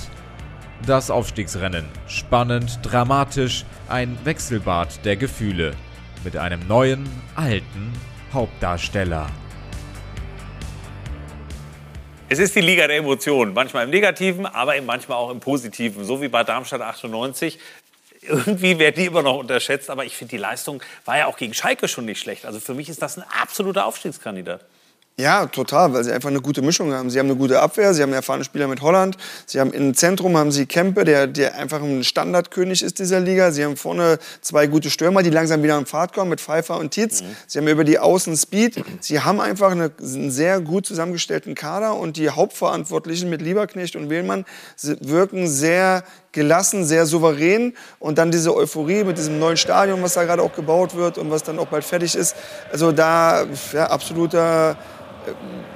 [0.86, 1.84] Das Aufstiegsrennen.
[2.08, 5.76] Spannend, dramatisch, ein Wechselbad der Gefühle.
[6.24, 7.92] Mit einem neuen, alten
[8.32, 9.28] Hauptdarsteller.
[12.28, 16.20] Es ist die Liga der Emotionen, manchmal im Negativen, aber manchmal auch im Positiven, so
[16.20, 17.60] wie bei Darmstadt 98.
[18.22, 21.54] Irgendwie werden die immer noch unterschätzt, aber ich finde, die Leistung war ja auch gegen
[21.54, 22.44] Schalke schon nicht schlecht.
[22.44, 24.64] Also für mich ist das ein absoluter Aufstiegskandidat.
[25.18, 27.10] Ja, total, weil sie einfach eine gute Mischung haben.
[27.10, 29.94] Sie haben eine gute Abwehr, sie haben einen erfahrenen Spieler mit Holland, sie haben im
[29.94, 33.50] Zentrum haben sie Kempe, der, der einfach ein Standardkönig ist dieser Liga.
[33.50, 36.92] Sie haben vorne zwei gute Stürmer, die langsam wieder in Fahrt kommen mit Pfeiffer und
[36.92, 37.20] Tietz.
[37.20, 37.36] Mhm.
[37.46, 38.82] Sie haben über die Außen Speed.
[39.00, 44.08] Sie haben einfach eine, einen sehr gut zusammengestellten Kader und die Hauptverantwortlichen mit Lieberknecht und
[44.08, 44.46] Wählmann
[44.80, 50.24] wirken sehr gelassen, sehr souverän und dann diese Euphorie mit diesem neuen Stadion, was da
[50.24, 52.34] gerade auch gebaut wird und was dann auch bald fertig ist.
[52.72, 53.44] Also da
[53.74, 54.78] ja, absoluter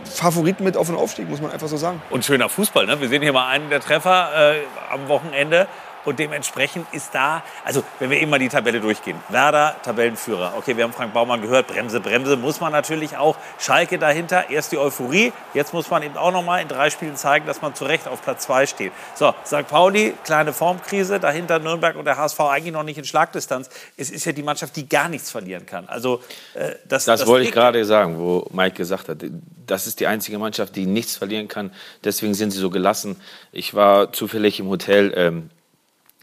[0.05, 2.03] Favorit mit auf den Aufstieg, muss man einfach so sagen.
[2.11, 3.01] Und schöner Fußball, ne?
[3.01, 5.67] Wir sehen hier mal einen der Treffer äh, am Wochenende.
[6.07, 9.19] Und dementsprechend ist da, also wenn wir eben mal die Tabelle durchgehen.
[9.29, 10.55] Werder, Tabellenführer.
[10.57, 13.37] Okay, wir haben Frank Baumann gehört, Bremse, Bremse muss man natürlich auch.
[13.59, 15.33] Schalke dahinter, erst die Euphorie.
[15.53, 18.07] Jetzt muss man eben auch noch mal in drei Spielen zeigen, dass man zu Recht
[18.07, 18.93] auf Platz zwei steht.
[19.17, 19.67] So, St.
[19.69, 23.69] Pauli, kleine Formkrise, dahinter Nürnberg und der HSV eigentlich noch nicht in Schlagdistanz.
[23.97, 25.89] Es ist ja die Mannschaft, die gar nichts verlieren kann.
[25.89, 26.23] Also
[26.55, 29.19] äh, das, das, das wollte ich gerade sagen, wo Mike gesagt hat.
[29.67, 31.73] Das ist die einzige Mannschaft, die nichts verlieren kann.
[32.05, 33.21] Deswegen sind sie so gelassen.
[33.51, 35.51] Ich war zufällig im Hotel ähm,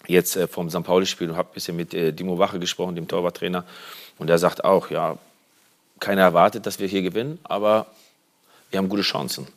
[0.08, 0.84] jetzt äh, vom St.
[0.84, 3.66] Pauli-Spiel und habe ein bisschen mit äh, Dimo Wache gesprochen, dem Torwarttrainer.
[4.18, 5.18] Und der sagt auch, ja,
[6.00, 7.88] keiner erwartet, dass wir hier gewinnen, aber
[8.70, 9.48] wir haben gute Chancen.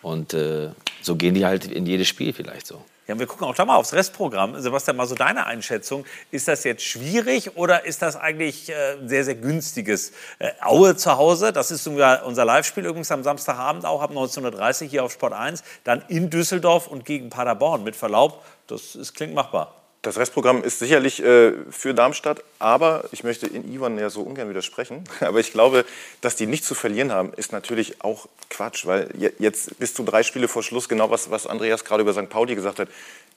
[0.00, 0.70] Und äh,
[1.02, 2.82] so gehen die halt in jedes Spiel vielleicht so.
[3.08, 4.60] Ja, wir gucken auch da mal aufs Restprogramm.
[4.60, 6.04] Sebastian, mal so deine Einschätzung.
[6.30, 10.12] Ist das jetzt schwierig oder ist das eigentlich äh, sehr, sehr günstiges?
[10.38, 14.88] Äh, Aue zu Hause, das ist unser Live-Spiel übrigens am Samstagabend auch ab 19.30 Uhr
[14.88, 15.64] hier auf Sport 1.
[15.82, 17.82] Dann in Düsseldorf und gegen Paderborn.
[17.82, 19.81] Mit Verlaub, das ist, klingt machbar.
[20.02, 24.48] Das Restprogramm ist sicherlich äh, für Darmstadt, aber ich möchte in Ivan ja so ungern
[24.48, 25.04] widersprechen.
[25.20, 25.84] Aber ich glaube,
[26.20, 30.24] dass die nicht zu verlieren haben, ist natürlich auch Quatsch, weil jetzt bist du drei
[30.24, 32.28] Spiele vor Schluss, genau was, was Andreas gerade über St.
[32.28, 32.88] Pauli gesagt hat.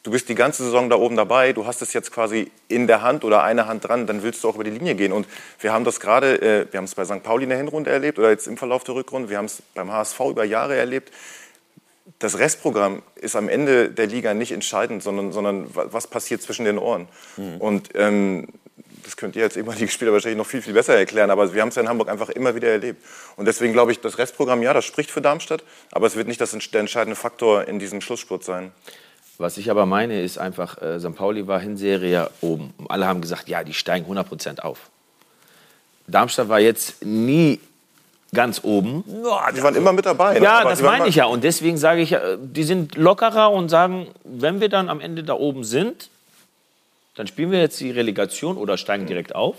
[0.01, 3.03] Du bist die ganze Saison da oben dabei, du hast es jetzt quasi in der
[3.03, 5.11] Hand oder eine Hand dran, dann willst du auch über die Linie gehen.
[5.11, 5.27] Und
[5.59, 7.21] wir haben das gerade, äh, wir haben es bei St.
[7.21, 9.91] Pauli in der Hinrunde erlebt oder jetzt im Verlauf der Rückrunde, wir haben es beim
[9.91, 11.11] HSV über Jahre erlebt
[12.19, 16.77] das Restprogramm ist am Ende der Liga nicht entscheidend, sondern, sondern was passiert zwischen den
[16.77, 17.07] Ohren.
[17.37, 17.57] Mhm.
[17.57, 18.47] Und ähm,
[19.03, 21.69] das könnt ihr als ehemalige Spieler wahrscheinlich noch viel, viel besser erklären, aber wir haben
[21.69, 23.03] es ja in Hamburg einfach immer wieder erlebt.
[23.35, 26.41] Und deswegen glaube ich, das Restprogramm, ja, das spricht für Darmstadt, aber es wird nicht
[26.41, 28.71] das, der entscheidende Faktor in diesem Schlussspurt sein.
[29.37, 31.13] Was ich aber meine, ist einfach, äh, St.
[31.15, 32.73] Pauli war Hinserie oben.
[32.87, 34.89] Alle haben gesagt, ja, die steigen 100 Prozent auf.
[36.07, 37.59] Darmstadt war jetzt nie
[38.33, 39.03] ganz oben.
[39.55, 40.37] die waren immer mit dabei.
[40.39, 40.69] Ja, ne?
[40.69, 41.25] das meine ich ja.
[41.25, 45.33] Und deswegen sage ich, die sind lockerer und sagen, wenn wir dann am Ende da
[45.33, 46.09] oben sind,
[47.15, 49.55] dann spielen wir jetzt die Relegation oder steigen direkt auf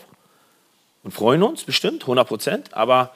[1.04, 2.74] und freuen uns bestimmt, 100 Prozent.
[2.74, 3.12] Aber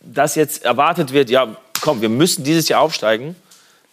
[0.00, 3.36] dass jetzt erwartet wird, ja, komm, wir müssen dieses Jahr aufsteigen,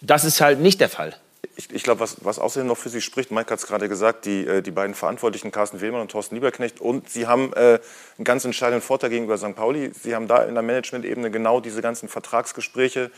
[0.00, 1.14] das ist halt nicht der Fall
[1.56, 4.24] ich, ich glaube, was, was außerdem noch für Sie spricht, Mike hat es gerade gesagt,
[4.24, 7.78] die, äh, die beiden Verantwortlichen, Carsten Wehlmann und Thorsten Lieberknecht, und Sie haben äh,
[8.16, 9.54] einen ganz entscheidenden Vorteil gegenüber St.
[9.54, 9.90] Pauli.
[9.92, 13.10] Sie haben da in der Management-Ebene genau diese ganzen Vertragsgespräche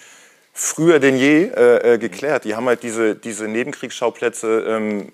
[0.53, 2.45] früher denn je äh, äh, geklärt.
[2.45, 5.13] Die haben halt diese, diese Nebenkriegsschauplätze ähm,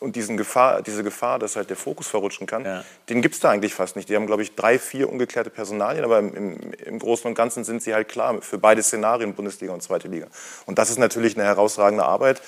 [0.00, 2.84] und diesen Gefahr, diese Gefahr, dass halt der Fokus verrutschen kann, ja.
[3.08, 4.08] den gibt es da eigentlich fast nicht.
[4.08, 7.82] Die haben, glaube ich, drei, vier ungeklärte Personalien, aber im, im, Großen und Ganzen sind
[7.82, 10.26] sie halt klar für beide Szenarien, Bundesliga und Zweite Liga.
[10.66, 12.42] Und das ist natürlich eine herausragende Arbeit.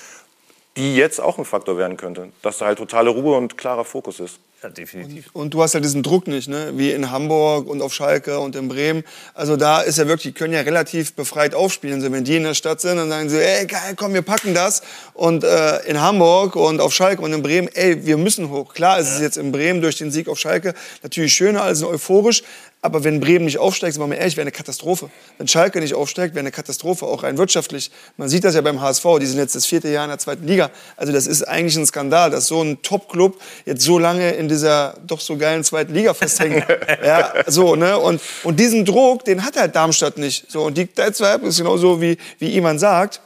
[0.76, 2.32] die jetzt auch ein Faktor werden könnte.
[2.40, 4.40] Dass da halt totale Ruhe und klarer Fokus ist.
[4.62, 5.30] Ja, definitiv.
[5.32, 6.70] Und du hast ja diesen Druck nicht, ne?
[6.76, 9.02] wie in Hamburg und auf Schalke und in Bremen.
[9.34, 11.96] Also da ist ja wirklich, die können ja relativ befreit aufspielen.
[11.96, 14.54] Also wenn die in der Stadt sind, dann sagen sie, ey, geil, komm, wir packen
[14.54, 14.82] das.
[15.14, 18.72] Und äh, in Hamburg und auf Schalke und in Bremen, ey, wir müssen hoch.
[18.72, 22.44] Klar ist es jetzt in Bremen durch den Sieg auf Schalke natürlich schöner als euphorisch.
[22.84, 25.08] Aber wenn Bremen nicht aufsteigt, sind wir mal ehrlich, wäre eine Katastrophe.
[25.38, 27.92] Wenn Schalke nicht aufsteigt, wäre eine Katastrophe, auch rein wirtschaftlich.
[28.16, 30.44] Man sieht das ja beim HSV, die sind jetzt das vierte Jahr in der zweiten
[30.48, 30.68] Liga.
[30.96, 34.94] Also das ist eigentlich ein Skandal, dass so ein Top-Club jetzt so lange in dieser
[35.06, 36.64] doch so geilen zweiten Liga festhängt.
[37.04, 37.98] ja, so, ne?
[37.98, 40.50] Und, und diesen Druck, den hat halt Darmstadt nicht.
[40.50, 43.20] So, und die, deshalb ist genauso wie, wie Iman sagt,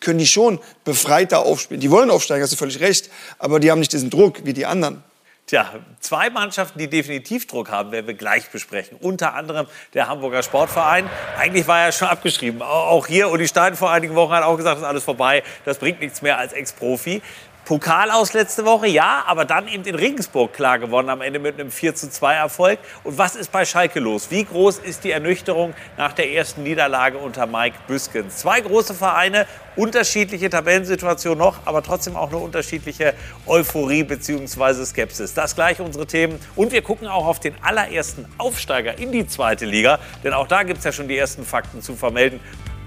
[0.00, 1.80] können die schon befreiter aufspielen.
[1.80, 3.10] Die wollen aufsteigen, hast du völlig recht.
[3.38, 5.02] Aber die haben nicht diesen Druck wie die anderen.
[5.46, 8.96] Tja, zwei Mannschaften, die definitiv Druck haben, werden wir gleich besprechen.
[8.98, 11.08] Unter anderem der Hamburger Sportverein.
[11.38, 12.62] Eigentlich war er schon abgeschrieben.
[12.62, 15.42] Auch hier, Uli Stein vor einigen Wochen hat auch gesagt, das ist alles vorbei.
[15.66, 17.20] Das bringt nichts mehr als Ex-Profi.
[17.64, 21.58] Pokal aus letzte Woche, ja, aber dann eben in Regensburg klar gewonnen, am Ende mit
[21.58, 22.78] einem 4 zu 2 Erfolg.
[23.04, 24.30] Und was ist bei Schalke los?
[24.30, 28.36] Wie groß ist die Ernüchterung nach der ersten Niederlage unter Mike Büskens?
[28.36, 29.46] Zwei große Vereine,
[29.76, 33.14] unterschiedliche Tabellensituationen noch, aber trotzdem auch eine unterschiedliche
[33.46, 34.84] Euphorie bzw.
[34.84, 35.32] Skepsis.
[35.32, 36.38] Das gleich unsere Themen.
[36.56, 40.64] Und wir gucken auch auf den allerersten Aufsteiger in die zweite Liga, denn auch da
[40.64, 42.40] gibt es ja schon die ersten Fakten zu vermelden.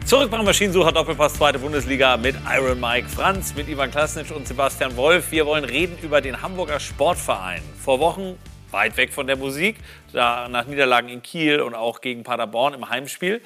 [0.08, 4.96] Zurück beim Maschinensucher Doppelpass zweite Bundesliga mit Iron Mike Franz, mit Ivan Klasnitsch und Sebastian
[4.96, 5.32] Wolf.
[5.32, 7.62] Wir wollen reden über den Hamburger Sportverein.
[7.84, 8.38] Vor Wochen
[8.72, 9.76] weit weg von der Musik,
[10.14, 13.42] da nach Niederlagen in Kiel und auch gegen Paderborn im Heimspiel.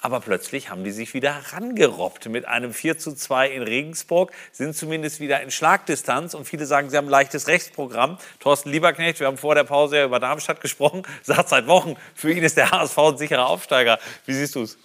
[0.00, 4.76] Aber plötzlich haben die sich wieder herangerobbt mit einem 4 zu 2 in Regensburg, sind
[4.76, 8.18] zumindest wieder in Schlagdistanz und viele sagen, sie haben ein leichtes Rechtsprogramm.
[8.38, 12.30] Thorsten Lieberknecht, wir haben vor der Pause ja über Darmstadt gesprochen, sagt seit Wochen, für
[12.30, 13.98] ihn ist der HSV ein sicherer Aufsteiger.
[14.26, 14.78] Wie siehst du es?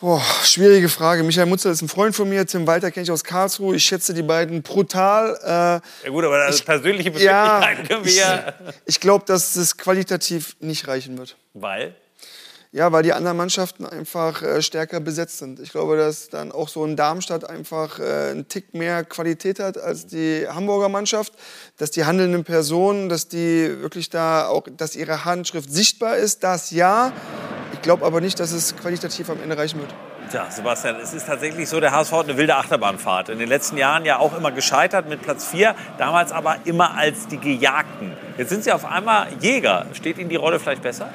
[0.00, 1.24] Boah, schwierige Frage.
[1.24, 3.74] Michael Mutzer ist ein Freund von mir, Tim Walter kenne ich aus Karlsruhe.
[3.74, 5.36] Ich schätze die beiden brutal.
[5.42, 8.54] Äh, ja gut, aber also persönliche Befindlichkeiten ja, können wir ich, ja...
[8.86, 11.36] Ich glaube, dass es qualitativ nicht reichen wird.
[11.52, 11.96] Weil?
[12.70, 15.58] Ja, weil die anderen Mannschaften einfach äh, stärker besetzt sind.
[15.58, 19.78] Ich glaube, dass dann auch so ein Darmstadt einfach äh, einen Tick mehr Qualität hat
[19.78, 21.32] als die Hamburger Mannschaft.
[21.78, 26.70] Dass die handelnden Personen, dass die wirklich da auch, dass ihre Handschrift sichtbar ist, das
[26.70, 27.12] ja.
[27.72, 29.94] Ich glaube aber nicht, dass es qualitativ am Ende reichen wird.
[30.30, 33.30] Tja, Sebastian, es ist tatsächlich so, der HSV hat eine wilde Achterbahnfahrt.
[33.30, 37.28] In den letzten Jahren ja auch immer gescheitert mit Platz 4, damals aber immer als
[37.28, 38.12] die Gejagten.
[38.36, 39.86] Jetzt sind sie auf einmal Jäger.
[39.94, 41.08] Steht Ihnen die Rolle vielleicht besser?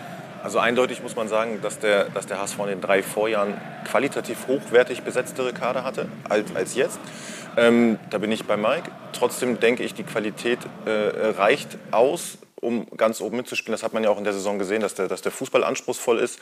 [0.44, 4.48] Also eindeutig muss man sagen, dass der, dass der HSV in den drei Vorjahren qualitativ
[4.48, 7.00] hochwertig besetztere Kader hatte als, als jetzt.
[7.56, 8.92] Ähm, da bin ich bei Mike.
[9.14, 10.90] Trotzdem denke ich, die Qualität äh,
[11.38, 13.72] reicht aus, um ganz oben mitzuspielen.
[13.72, 16.20] Das hat man ja auch in der Saison gesehen, dass der, dass der Fußball anspruchsvoll
[16.20, 16.40] ist.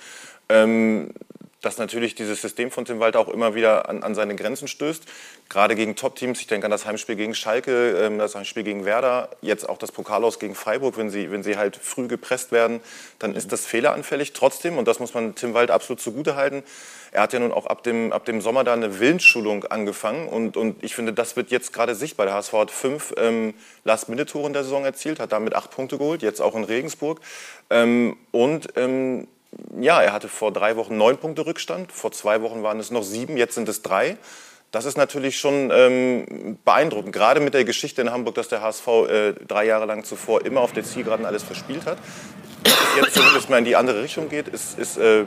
[0.50, 1.14] Ähm,
[1.62, 5.04] dass natürlich dieses System von Tim Walter auch immer wieder an, an seine Grenzen stößt.
[5.50, 6.40] Gerade gegen Top-Teams.
[6.42, 9.92] Ich denke an das Heimspiel gegen Schalke, ähm, das Heimspiel gegen Werder, jetzt auch das
[9.92, 10.98] Pokalaus gegen Freiburg.
[10.98, 12.82] Wenn sie, wenn sie halt früh gepresst werden,
[13.20, 14.34] dann ist das fehleranfällig.
[14.34, 16.64] Trotzdem, und das muss man Tim Walter absolut zugutehalten,
[17.12, 20.30] er hat ja nun auch ab dem, ab dem Sommer da eine Willensschulung angefangen.
[20.30, 22.26] Und, und ich finde, das wird jetzt gerade sichtbar.
[22.26, 23.54] Der HSV hat fünf ähm,
[23.84, 27.20] Last-Minute-Tore in der Saison erzielt, hat damit acht Punkte geholt, jetzt auch in Regensburg.
[27.70, 29.28] Ähm, und ähm,
[29.80, 33.04] ja, er hatte vor drei Wochen neun Punkte Rückstand, vor zwei Wochen waren es noch
[33.04, 34.18] sieben, jetzt sind es drei.
[34.72, 38.88] Das ist natürlich schon ähm, beeindruckend, gerade mit der Geschichte in Hamburg, dass der HSV
[38.88, 41.98] äh, drei Jahre lang zuvor immer auf der Zielgeraden alles verspielt hat.
[42.64, 45.26] Dass jetzt zumindest mal in die andere Richtung geht, ist, ist, äh,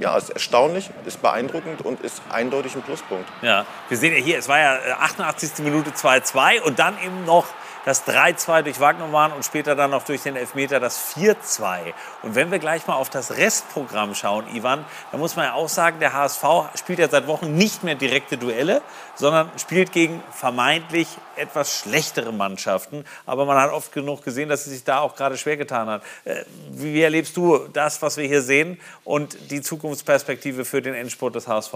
[0.00, 3.28] ja, ist erstaunlich, ist beeindruckend und ist eindeutig ein Pluspunkt.
[3.42, 5.62] Ja, wir sehen ja hier, es war ja äh, 88.
[5.62, 7.46] Minute 2-2 und dann eben noch
[7.84, 11.92] das 3-2 durch Wagnermann und später dann noch durch den Elfmeter das 4-2.
[12.22, 15.68] Und wenn wir gleich mal auf das Restprogramm schauen, Ivan, dann muss man ja auch
[15.68, 16.44] sagen, der HSV
[16.76, 18.82] spielt ja seit Wochen nicht mehr direkte Duelle,
[19.14, 23.04] sondern spielt gegen vermeintlich etwas schlechtere Mannschaften.
[23.26, 26.02] Aber man hat oft genug gesehen, dass sie sich da auch gerade schwer getan hat.
[26.24, 31.34] Äh, wie erlebst du das, was wir hier sehen und die Zukunftsperspektive für den Endspurt
[31.34, 31.74] des HSV?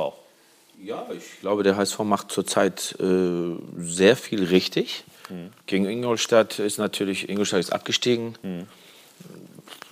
[0.81, 5.05] Ja, ich glaube, der HSV macht zurzeit äh, sehr viel richtig.
[5.29, 5.51] Mhm.
[5.67, 8.35] Gegen Ingolstadt ist natürlich, Ingolstadt ist abgestiegen.
[8.43, 8.67] Mhm.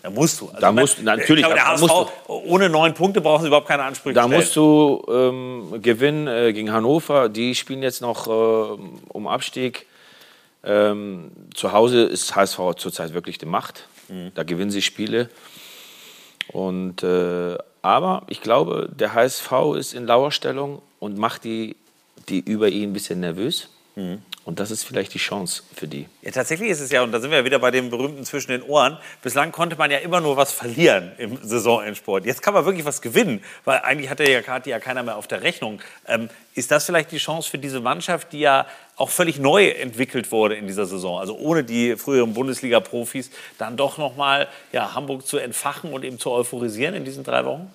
[0.02, 0.46] Da musst du.
[0.48, 3.82] Also da musst, natürlich, ich glaube, der HSV, ohne neun Punkte brauchen sie überhaupt keine
[3.82, 4.40] Ansprüche Da stellen.
[4.40, 7.28] musst du ähm, gewinnen äh, gegen Hannover.
[7.28, 9.86] Die spielen jetzt noch äh, um Abstieg.
[10.62, 13.88] Ähm, zu Hause ist HSV zurzeit wirklich die Macht.
[14.08, 14.30] Mhm.
[14.34, 15.28] Da gewinnen sie Spiele.
[16.52, 21.76] Und, äh, aber ich glaube, der HSV ist in Lauerstellung und macht die,
[22.28, 23.68] die über ihn ein bisschen nervös.
[23.96, 24.22] Mhm.
[24.46, 26.06] Und das ist vielleicht die Chance für die.
[26.22, 28.52] Ja, tatsächlich ist es ja, und da sind wir ja wieder bei dem berühmten zwischen
[28.52, 28.96] den Ohren.
[29.20, 32.24] Bislang konnte man ja immer nur was verlieren im Saisonendsport.
[32.24, 35.26] Jetzt kann man wirklich was gewinnen, weil eigentlich hatte ja, hatte ja keiner mehr auf
[35.26, 35.80] der Rechnung.
[36.06, 40.30] Ähm, ist das vielleicht die Chance für diese Mannschaft, die ja auch völlig neu entwickelt
[40.30, 41.18] wurde in dieser Saison.
[41.18, 46.30] Also ohne die früheren Bundesliga-Profis dann doch nochmal ja, Hamburg zu entfachen und eben zu
[46.30, 47.68] euphorisieren in diesen drei Wochen?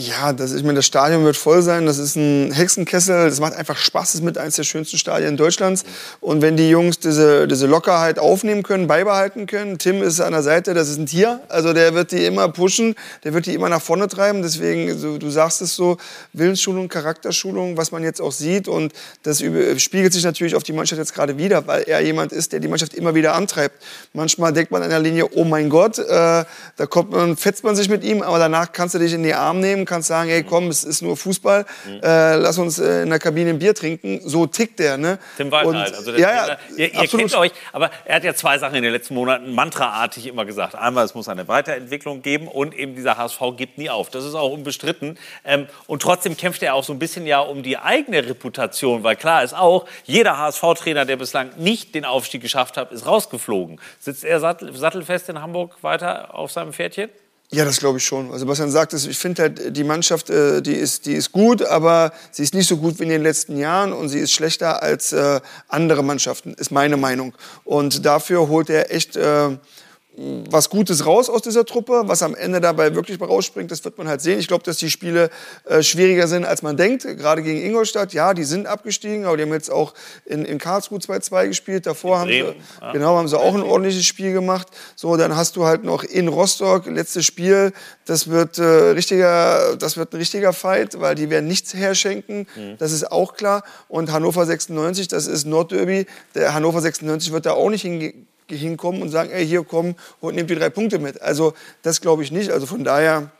[0.00, 1.84] Ja, das, ich meine, das Stadion wird voll sein.
[1.84, 3.28] Das ist ein Hexenkessel.
[3.28, 4.12] Das macht einfach Spaß.
[4.12, 5.84] Das ist mit eines der schönsten Stadien Deutschlands.
[6.20, 10.42] Und wenn die Jungs diese, diese Lockerheit aufnehmen können, beibehalten können, Tim ist an der
[10.42, 11.40] Seite, das ist ein Tier.
[11.48, 12.94] Also der wird die immer pushen,
[13.24, 14.40] der wird die immer nach vorne treiben.
[14.40, 15.98] Deswegen, so, du sagst es so,
[16.32, 18.68] Willensschulung, Charakterschulung, was man jetzt auch sieht.
[18.68, 19.42] Und das
[19.76, 22.68] spiegelt sich natürlich auf die Mannschaft jetzt gerade wieder, weil er jemand ist, der die
[22.68, 23.74] Mannschaft immer wieder antreibt.
[24.14, 27.76] Manchmal denkt man an der Linie, oh mein Gott, äh, da kommt man, fetzt man
[27.76, 30.42] sich mit ihm, aber danach kannst du dich in die Arme nehmen kannst sagen, hey
[30.42, 32.00] komm, es ist nur Fußball, mhm.
[32.02, 34.20] äh, lass uns äh, in der Kabine ein Bier trinken.
[34.24, 34.96] So tickt der.
[34.96, 35.18] Ne?
[35.36, 35.94] Tim Wald halt.
[35.94, 38.92] Also ja, ja, ihr, ihr kennt euch, aber er hat ja zwei Sachen in den
[38.92, 40.74] letzten Monaten mantraartig immer gesagt.
[40.74, 44.10] Einmal, es muss eine Weiterentwicklung geben und eben dieser HSV gibt nie auf.
[44.10, 45.18] Das ist auch unbestritten.
[45.44, 49.16] Ähm, und trotzdem kämpft er auch so ein bisschen ja um die eigene Reputation, weil
[49.16, 53.80] klar ist auch, jeder HSV-Trainer, der bislang nicht den Aufstieg geschafft hat, ist rausgeflogen.
[53.98, 57.10] Sitzt er sattelfest in Hamburg weiter auf seinem Pferdchen?
[57.52, 58.26] Ja, das glaube ich schon.
[58.26, 61.62] Also Sebastian sagt es, ich finde halt, die Mannschaft, äh, die, ist, die ist gut,
[61.62, 64.84] aber sie ist nicht so gut wie in den letzten Jahren und sie ist schlechter
[64.84, 67.34] als äh, andere Mannschaften, ist meine Meinung.
[67.64, 69.56] Und dafür holt er echt äh,
[70.50, 72.02] was Gutes raus aus dieser Truppe.
[72.04, 74.38] Was am Ende dabei wirklich rausspringt, das wird man halt sehen.
[74.38, 75.30] Ich glaube, dass die Spiele
[75.64, 77.04] äh, schwieriger sind, als man denkt.
[77.04, 79.94] Gerade gegen Ingolstadt, ja, die sind abgestiegen, aber die haben jetzt auch
[80.26, 81.86] in, in Karlsruhe 2-2 gespielt.
[81.86, 82.92] Davor haben sie, ja.
[82.92, 84.68] genau, haben sie auch ein ordentliches Spiel gemacht.
[84.94, 87.72] So, dann hast du halt noch in Rostock, letztes Spiel.
[88.04, 92.46] Das wird, äh, richtiger, das wird ein richtiger Fight, weil die werden nichts herschenken.
[92.56, 92.76] Mhm.
[92.78, 93.62] Das ist auch klar.
[93.88, 96.06] Und Hannover 96, das ist Nordderby.
[96.34, 98.26] Der Hannover 96 wird da auch nicht hingehen
[98.56, 101.20] hinkommen und sagen, ey, hier komm und nehmt die drei Punkte mit.
[101.22, 102.50] Also das glaube ich nicht.
[102.50, 103.30] Also von daher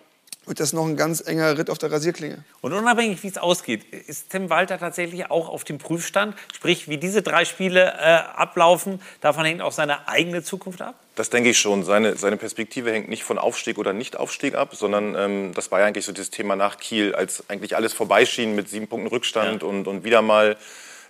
[0.46, 2.44] wird das noch ein ganz enger Ritt auf der Rasierklinge.
[2.61, 6.34] Und unabhängig, wie es ausgeht, ist Tim Walter tatsächlich auch auf dem Prüfstand?
[6.52, 10.96] Sprich, wie diese drei Spiele äh, ablaufen, davon hängt auch seine eigene Zukunft ab?
[11.14, 11.84] Das denke ich schon.
[11.84, 15.86] Seine, seine Perspektive hängt nicht von Aufstieg oder Nicht-Aufstieg ab, sondern ähm, das war ja
[15.86, 19.68] eigentlich so das Thema nach Kiel, als eigentlich alles vorbeischien mit sieben Punkten Rückstand ja.
[19.68, 20.56] und, und wieder mal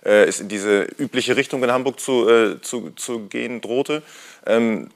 [0.03, 4.01] äh, es in diese übliche Richtung in Hamburg zu, äh, zu, zu gehen drohte.
[4.45, 4.89] Ähm,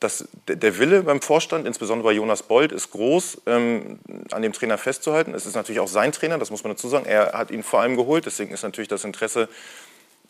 [0.00, 3.98] das, der Wille beim Vorstand, insbesondere bei Jonas Bold, ist groß, ähm,
[4.30, 5.34] an dem Trainer festzuhalten.
[5.34, 7.04] Es ist natürlich auch sein Trainer, das muss man dazu sagen.
[7.04, 9.48] Er hat ihn vor allem geholt, deswegen ist natürlich das Interesse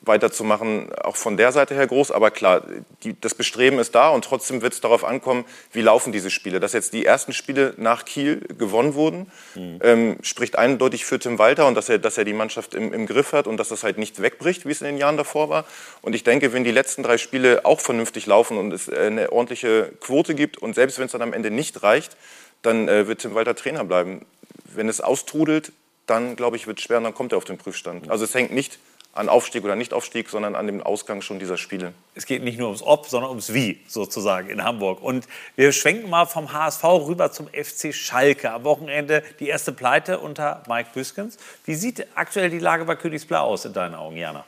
[0.01, 2.11] weiterzumachen, auch von der Seite her groß.
[2.11, 2.62] Aber klar,
[3.03, 6.61] die, das Bestreben ist da und trotzdem wird es darauf ankommen, wie laufen diese Spiele.
[6.61, 9.80] Dass jetzt die ersten Spiele nach Kiel gewonnen wurden, mhm.
[9.82, 13.07] ähm, spricht eindeutig für Tim Walter und dass er, dass er die Mannschaft im, im
[13.07, 15.64] Griff hat und dass das halt nicht wegbricht, wie es in den Jahren davor war.
[16.01, 19.92] Und ich denke, wenn die letzten drei Spiele auch vernünftig laufen und es eine ordentliche
[20.01, 22.16] Quote gibt und selbst wenn es dann am Ende nicht reicht,
[22.62, 24.24] dann äh, wird Tim Walter Trainer bleiben.
[24.64, 25.72] Wenn es austrudelt,
[26.07, 28.11] dann glaube ich, wird es schwer und dann kommt er auf den Prüfstand.
[28.11, 28.78] Also es hängt nicht
[29.18, 31.92] an Aufstieg oder Nicht-Aufstieg, sondern an dem Ausgang schon dieser Spiele.
[32.14, 35.02] Es geht nicht nur ums Ob, sondern ums Wie sozusagen in Hamburg.
[35.02, 38.52] Und wir schwenken mal vom HSV rüber zum FC Schalke.
[38.52, 41.36] Am Wochenende die erste Pleite unter Mike Büskens.
[41.64, 44.44] Wie sieht aktuell die Lage bei Königsblau aus in deinen Augen, Jana?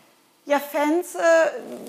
[0.50, 1.20] Ja, Fans äh,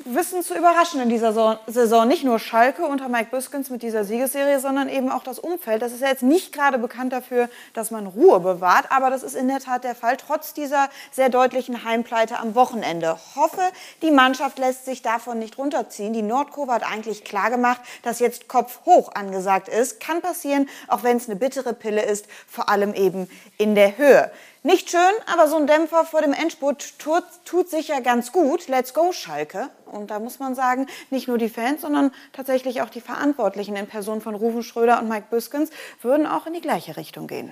[0.05, 2.07] wissen zu überraschen in dieser Saison.
[2.07, 5.81] Nicht nur Schalke unter Mike Büskens mit dieser Siegesserie, sondern eben auch das Umfeld.
[5.81, 9.35] Das ist ja jetzt nicht gerade bekannt dafür, dass man Ruhe bewahrt, aber das ist
[9.35, 13.17] in der Tat der Fall, trotz dieser sehr deutlichen Heimpleite am Wochenende.
[13.35, 13.63] Hoffe,
[14.03, 16.13] die Mannschaft lässt sich davon nicht runterziehen.
[16.13, 19.99] Die Nordkurve hat eigentlich klar gemacht, dass jetzt Kopf hoch angesagt ist.
[19.99, 24.29] Kann passieren, auch wenn es eine bittere Pille ist, vor allem eben in der Höhe.
[24.63, 28.67] Nicht schön, aber so ein Dämpfer vor dem Endspurt tut, tut sicher ganz gut.
[28.67, 29.69] Let's go, Schalke.
[29.91, 33.87] Und da muss man sagen, nicht nur die Fans, sondern tatsächlich auch die Verantwortlichen in
[33.87, 35.71] Person von Rufen Schröder und Mike Büskens
[36.03, 37.51] würden auch in die gleiche Richtung gehen.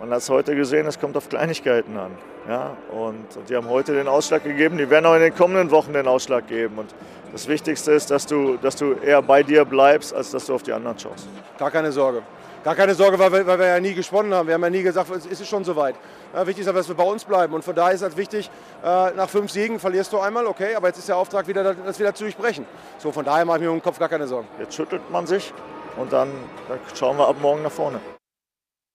[0.00, 2.16] Man hat es heute gesehen, es kommt auf Kleinigkeiten an.
[2.48, 2.78] Ja?
[2.90, 5.92] Und, und die haben heute den Ausschlag gegeben, die werden auch in den kommenden Wochen
[5.92, 6.78] den Ausschlag geben.
[6.78, 6.94] Und
[7.30, 10.62] das Wichtigste ist, dass du, dass du eher bei dir bleibst, als dass du auf
[10.62, 11.28] die anderen schaust.
[11.58, 12.22] Gar keine Sorge.
[12.64, 14.46] Gar keine Sorge, weil wir, weil wir ja nie gesponnen haben.
[14.46, 15.96] Wir haben ja nie gesagt, es ist schon soweit.
[16.32, 17.52] Ja, wichtig ist aber, dass wir bei uns bleiben.
[17.52, 18.50] Und von daher ist es halt wichtig,
[18.82, 21.98] äh, nach fünf Siegen verlierst du einmal, okay, aber jetzt ist der Auftrag wieder, das
[21.98, 22.64] wieder zu durchbrechen.
[22.96, 24.48] So, von daher mache ich mir um den Kopf gar keine Sorgen.
[24.58, 25.52] Jetzt schüttelt man sich
[25.98, 26.30] und dann,
[26.66, 28.00] dann schauen wir ab morgen nach vorne.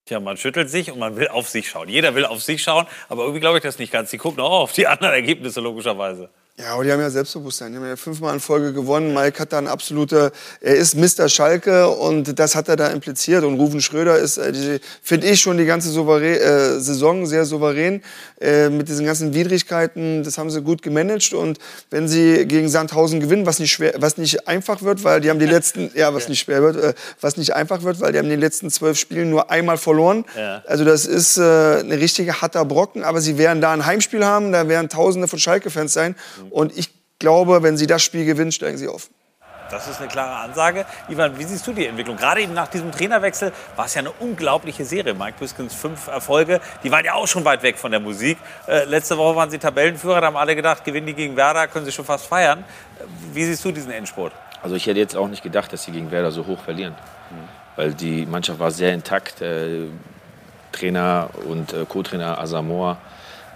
[0.04, 1.88] Tja, man schüttelt sich und man will auf sich schauen.
[1.88, 4.10] Jeder will auf sich schauen, aber irgendwie glaube ich das nicht ganz.
[4.10, 6.30] Die gucken auch auf die anderen Ergebnisse logischerweise.
[6.62, 7.72] Ja, aber die haben ja Selbstbewusstsein.
[7.72, 9.14] Die haben ja fünfmal in Folge gewonnen.
[9.14, 10.30] Mike hat da ein absoluter,
[10.60, 11.28] er ist Mr.
[11.28, 13.44] Schalke und das hat er da impliziert.
[13.44, 18.02] Und Rufen Schröder ist, äh, finde ich, schon die ganze souverän, äh, Saison sehr souverän
[18.40, 20.22] äh, mit diesen ganzen Widrigkeiten.
[20.22, 21.32] Das haben sie gut gemanagt.
[21.32, 21.58] Und
[21.90, 25.38] wenn sie gegen Sandhausen gewinnen, was nicht schwer, was nicht einfach wird, weil die haben
[25.38, 28.28] die letzten, ja, was nicht schwer wird, äh, was nicht einfach wird, weil die haben
[28.28, 30.26] den letzten zwölf Spielen nur einmal verloren.
[30.36, 30.62] Ja.
[30.66, 33.02] Also das ist äh, eine richtige harter Brocken.
[33.02, 36.16] Aber sie werden da ein Heimspiel haben, da werden Tausende von Schalke-Fans sein.
[36.50, 39.10] Und ich glaube, wenn sie das Spiel gewinnen, steigen sie auf.
[39.70, 40.84] Das ist eine klare Ansage.
[41.08, 42.16] Ivan, wie siehst du die Entwicklung?
[42.16, 45.14] Gerade eben nach diesem Trainerwechsel war es ja eine unglaubliche Serie.
[45.14, 48.36] Mike Biskins fünf Erfolge, die waren ja auch schon weit weg von der Musik.
[48.66, 51.84] Äh, letzte Woche waren sie Tabellenführer, da haben alle gedacht, gewinnen die gegen Werder, können
[51.84, 52.64] sie schon fast feiern.
[52.98, 54.32] Äh, Wie siehst du diesen Endspurt?
[54.60, 56.96] Also ich hätte jetzt auch nicht gedacht, dass sie gegen Werder so hoch verlieren.
[57.76, 59.40] Weil die Mannschaft war sehr intakt.
[59.40, 59.86] Äh,
[60.72, 62.98] Trainer und äh, Co-Trainer Asamoah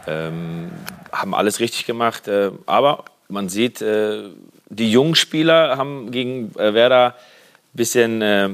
[0.07, 0.70] ähm,
[1.15, 2.29] haben alles richtig gemacht.
[2.29, 4.25] Äh, aber man sieht, äh,
[4.69, 8.51] die jungen Spieler haben gegen äh, Werder ein bisschen äh,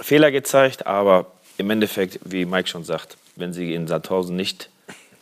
[0.00, 0.86] Fehler gezeigt.
[0.86, 4.70] Aber im Endeffekt, wie Mike schon sagt, wenn sie in Sandhausen nicht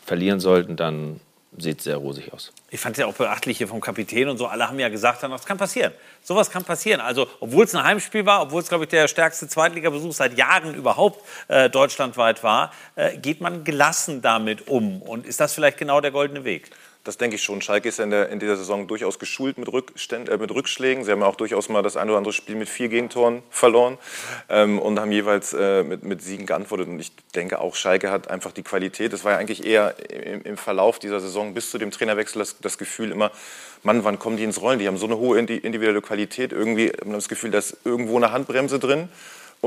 [0.05, 1.20] verlieren sollten, dann
[1.59, 2.52] sieht sehr rosig aus.
[2.70, 4.46] Ich fand es ja auch beachtlich hier vom Kapitän und so.
[4.46, 5.92] Alle haben ja gesagt, das kann passieren.
[6.22, 7.00] Sowas kann passieren.
[7.00, 10.74] Also, obwohl es ein Heimspiel war, obwohl es, glaube ich, der stärkste Zweitligabesuch seit Jahren
[10.74, 15.02] überhaupt äh, deutschlandweit war, äh, geht man gelassen damit um.
[15.02, 16.70] Und ist das vielleicht genau der goldene Weg?
[17.07, 17.62] Das denke ich schon.
[17.62, 21.04] Schalke ist ja in, der, in dieser Saison durchaus geschult mit, Rückständ, äh, mit Rückschlägen.
[21.04, 23.96] Sie haben ja auch durchaus mal das ein oder andere Spiel mit vier Gegentoren verloren
[24.48, 26.88] ähm, und haben jeweils äh, mit, mit Siegen geantwortet.
[26.88, 29.12] Und ich denke auch, Schalke hat einfach die Qualität.
[29.12, 32.59] Das war ja eigentlich eher im, im Verlauf dieser Saison bis zu dem Trainerwechsel das,
[32.61, 33.30] das Gefühl immer,
[33.84, 34.80] Mann, wann kommen die ins Rollen?
[34.80, 36.50] Die haben so eine hohe indi- individuelle Qualität.
[36.50, 39.09] Irgendwie hat man das Gefühl, da ist irgendwo eine Handbremse drin.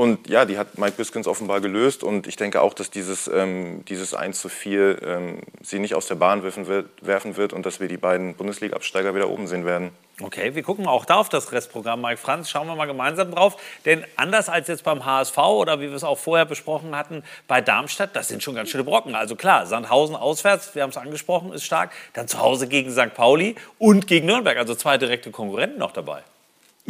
[0.00, 2.02] Und ja, die hat Mike Biskins offenbar gelöst.
[2.02, 6.06] Und ich denke auch, dass dieses, ähm, dieses 1 zu 4 ähm, sie nicht aus
[6.06, 9.66] der Bahn werfen wird, werfen wird und dass wir die beiden Bundesliga-Absteiger wieder oben sehen
[9.66, 9.90] werden.
[10.22, 12.48] Okay, wir gucken auch da auf das Restprogramm, Mike Franz.
[12.48, 13.58] Schauen wir mal gemeinsam drauf.
[13.84, 17.60] Denn anders als jetzt beim HSV oder wie wir es auch vorher besprochen hatten, bei
[17.60, 19.14] Darmstadt, das sind schon ganz schöne Brocken.
[19.14, 21.90] Also klar, Sandhausen auswärts, wir haben es angesprochen, ist stark.
[22.14, 23.12] Dann zu Hause gegen St.
[23.12, 24.56] Pauli und gegen Nürnberg.
[24.56, 26.22] Also zwei direkte Konkurrenten noch dabei.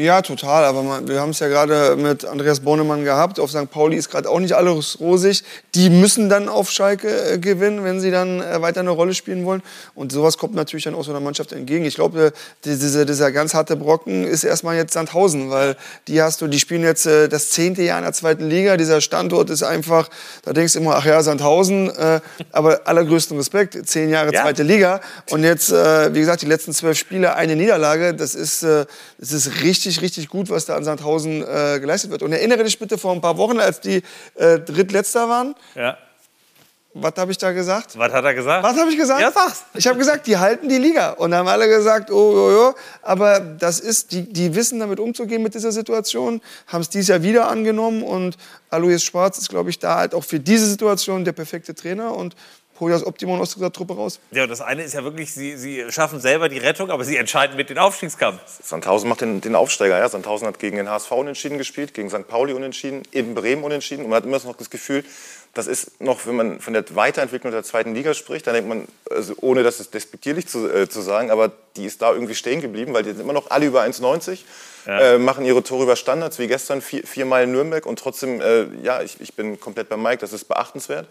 [0.00, 0.64] Ja, total.
[0.64, 3.38] Aber man, wir haben es ja gerade mit Andreas Bornemann gehabt.
[3.38, 3.70] Auf St.
[3.70, 5.44] Pauli ist gerade auch nicht alles rosig.
[5.74, 9.44] Die müssen dann auf Schalke äh, gewinnen, wenn sie dann äh, weiter eine Rolle spielen
[9.44, 9.62] wollen.
[9.94, 11.84] Und sowas kommt natürlich dann auch so einer Mannschaft entgegen.
[11.84, 12.30] Ich glaube, äh,
[12.64, 15.76] diese, dieser ganz harte Brocken ist erstmal jetzt Sandhausen, weil
[16.08, 18.78] die hast du, die spielen jetzt äh, das zehnte Jahr in der zweiten Liga.
[18.78, 20.08] Dieser Standort ist einfach,
[20.44, 21.90] da denkst du immer, ach ja, Sandhausen.
[21.94, 22.20] Äh,
[22.52, 24.44] aber allergrößten Respekt, zehn Jahre Ja.
[24.44, 25.02] zweite Liga.
[25.28, 28.14] Und jetzt, äh, wie gesagt, die letzten zwölf Spiele, eine Niederlage.
[28.14, 28.86] Das ist, das
[29.32, 32.22] ist richtig, richtig gut, was da an Sandhausen äh, geleistet wird.
[32.22, 34.02] Und erinnere dich bitte vor ein paar Wochen, als die
[34.36, 35.54] äh, Drittletzter waren.
[35.74, 35.96] Ja.
[36.92, 37.96] Was habe ich da gesagt?
[37.96, 38.64] Was hat er gesagt?
[38.64, 39.20] Was habe ich gesagt?
[39.20, 39.62] Ja, sag's.
[39.74, 41.10] Ich habe gesagt, die halten die Liga.
[41.10, 42.74] Und dann haben alle gesagt, oh, oh, oh.
[43.02, 47.22] Aber das ist, die, die wissen damit umzugehen mit dieser Situation, haben es dieses Jahr
[47.22, 48.02] wieder angenommen.
[48.02, 48.36] Und
[48.70, 52.34] Alois Schwarz ist, glaube ich, da halt auch für diese Situation der perfekte Trainer und
[52.80, 54.20] holt das Optimum aus dieser Truppe raus.
[54.30, 57.16] Ja, und das eine ist ja wirklich, sie, sie schaffen selber die Rettung, aber sie
[57.16, 58.40] entscheiden mit den Aufstiegskampf.
[58.62, 59.98] Sandhausen macht den, den Aufsteiger.
[59.98, 60.08] Ja.
[60.08, 62.26] Sandhausen hat gegen den HSV unentschieden gespielt, gegen St.
[62.26, 64.04] Pauli unentschieden, in Bremen unentschieden.
[64.04, 65.04] Und man hat immer noch das Gefühl,
[65.54, 68.86] das ist noch, wenn man von der Weiterentwicklung der zweiten Liga spricht, dann denkt man,
[69.10, 72.60] also ohne das ist despektierlich zu, äh, zu sagen, aber die ist da irgendwie stehen
[72.60, 74.44] geblieben, weil die sind immer noch alle über 1,90,
[74.86, 77.84] äh, machen ihre Tore über Standards, wie gestern vier, viermal in Nürnberg.
[77.84, 81.08] Und trotzdem, äh, ja, ich, ich bin komplett bei Mike, das ist beachtenswert.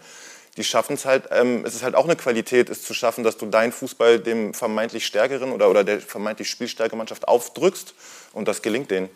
[0.56, 3.36] Die schaffen es halt, ähm, es ist halt auch eine Qualität, es zu schaffen, dass
[3.36, 7.94] du deinen Fußball dem vermeintlich stärkeren oder, oder der vermeintlich spielstärkeren Mannschaft aufdrückst.
[8.32, 9.08] Und das gelingt denen.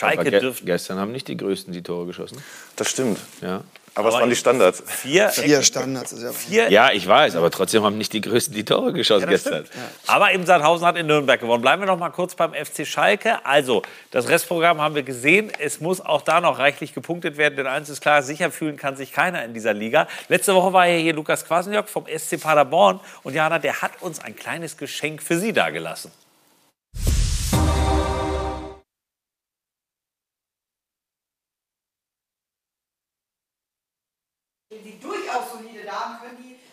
[0.00, 2.42] Aber ge gestern haben nicht die Größten die Tore geschossen.
[2.76, 3.18] Das stimmt.
[3.40, 3.64] Ja.
[3.96, 4.82] Aber, es waren die Standards.
[4.86, 6.12] Vier, Vier Standards.
[6.12, 9.22] Ist ja Vier, Ja, ich weiß, aber trotzdem haben nicht die Größten die Tore geschossen
[9.24, 9.64] Ja, gestern.
[9.66, 9.84] stimmt.
[10.06, 11.62] Aber eben Sandhausen hat in Nürnberg gewonnen.
[11.62, 13.44] Bleiben wir noch mal kurz beim FC Schalke.
[13.46, 13.80] Also,
[14.10, 15.50] das Restprogramm haben wir gesehen.
[15.58, 18.96] Es muss auch da noch reichlich gepunktet werden, denn eins ist klar, sicher fühlen kann
[18.96, 20.06] sich keiner in dieser Liga.
[20.28, 23.00] Letzte Woche war ja hier Lukas Kwasniok vom SC Paderborn.
[23.22, 26.10] Und Jana, der hat uns ein kleines Geschenk für Sie dagelassen.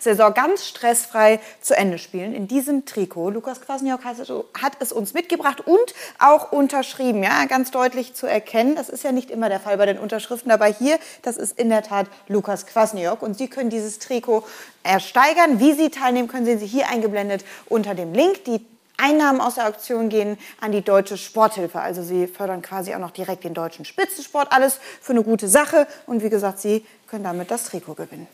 [0.03, 2.33] Saison ganz stressfrei zu Ende spielen.
[2.33, 3.31] In diesem Trikot.
[3.31, 7.23] Lukas Kwasniok hat, es uns mitgebracht und auch unterschrieben.
[7.23, 8.75] Ja, ganz deutlich zu erkennen.
[8.75, 10.51] Das ist ja nicht immer der Fall bei den Unterschriften.
[10.51, 13.21] Aber hier, das ist in der Tat Lukas Kwasniok.
[13.21, 14.43] Und Sie können dieses Trikot
[14.83, 15.59] ersteigern.
[15.59, 18.45] Wie Sie teilnehmen, können sehen Sie hier eingeblendet unter dem Link.
[18.45, 18.65] Die
[18.97, 21.79] Einnahmen aus der Auktion gehen an die Deutsche Sporthilfe.
[21.79, 24.51] Also sie fördern quasi auch noch direkt den deutschen Spitzensport.
[24.51, 25.87] Alles für eine gute Sache.
[26.05, 28.27] Und wie gesagt, Sie können damit das Trikot gewinnen.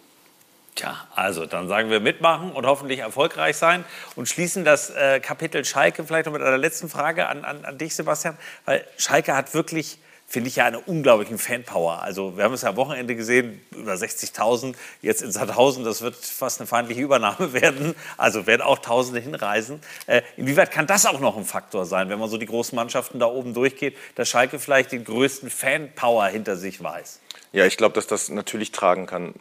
[0.80, 3.84] Tja, also dann sagen wir mitmachen und hoffentlich erfolgreich sein
[4.16, 7.78] und schließen das äh, Kapitel Schalke vielleicht noch mit einer letzten Frage an, an, an
[7.78, 8.38] dich, Sebastian.
[8.64, 12.02] Weil Schalke hat wirklich, finde ich, ja eine unglaubliche Fanpower.
[12.02, 16.16] Also wir haben es ja am Wochenende gesehen, über 60.000, jetzt in Sandhausen, das wird
[16.16, 17.94] fast eine feindliche Übernahme werden.
[18.16, 19.82] Also werden auch Tausende hinreisen.
[20.08, 23.20] Äh, inwieweit kann das auch noch ein Faktor sein, wenn man so die großen Mannschaften
[23.20, 27.20] da oben durchgeht, dass Schalke vielleicht den größten Fanpower hinter sich weiß?
[27.52, 29.34] Ja, ich glaube, dass das natürlich tragen kann.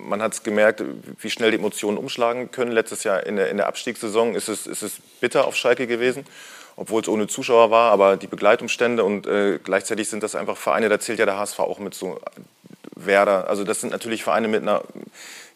[0.00, 0.82] Man hat es gemerkt,
[1.20, 2.70] wie schnell die Emotionen umschlagen können.
[2.70, 6.24] Letztes Jahr in der, in der Abstiegssaison ist es, ist es bitter auf Schalke gewesen,
[6.76, 10.88] obwohl es ohne Zuschauer war, aber die Begleitumstände und äh, gleichzeitig sind das einfach Vereine,
[10.88, 12.20] da zählt ja der HSV auch mit so
[12.94, 13.48] Werder.
[13.48, 14.82] Also das sind natürlich Vereine mit einer,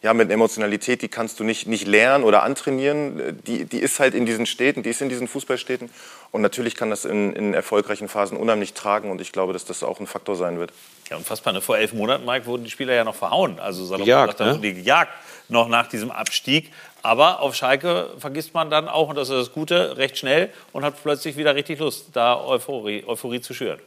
[0.01, 3.41] ja, mit einer Emotionalität, die kannst du nicht, nicht lernen oder antrainieren.
[3.45, 5.89] Die, die ist halt in diesen Städten, die ist in diesen Fußballstädten.
[6.31, 9.83] Und natürlich kann das in, in erfolgreichen Phasen unheimlich tragen und ich glaube, dass das
[9.83, 10.73] auch ein Faktor sein wird.
[11.09, 11.53] Ja, unfassbar.
[11.53, 11.61] Ne?
[11.61, 13.59] Vor elf Monaten, Mike, wurden die Spieler ja noch verhauen.
[13.59, 14.51] Also salopp Gejagt, gesagt, ne?
[14.53, 15.11] wurden die gejagt
[15.49, 16.71] noch nach diesem Abstieg.
[17.01, 20.85] Aber auf Schalke vergisst man dann auch, und das ist das Gute, recht schnell und
[20.85, 23.79] hat plötzlich wieder richtig Lust, da Euphorie, Euphorie zu schüren.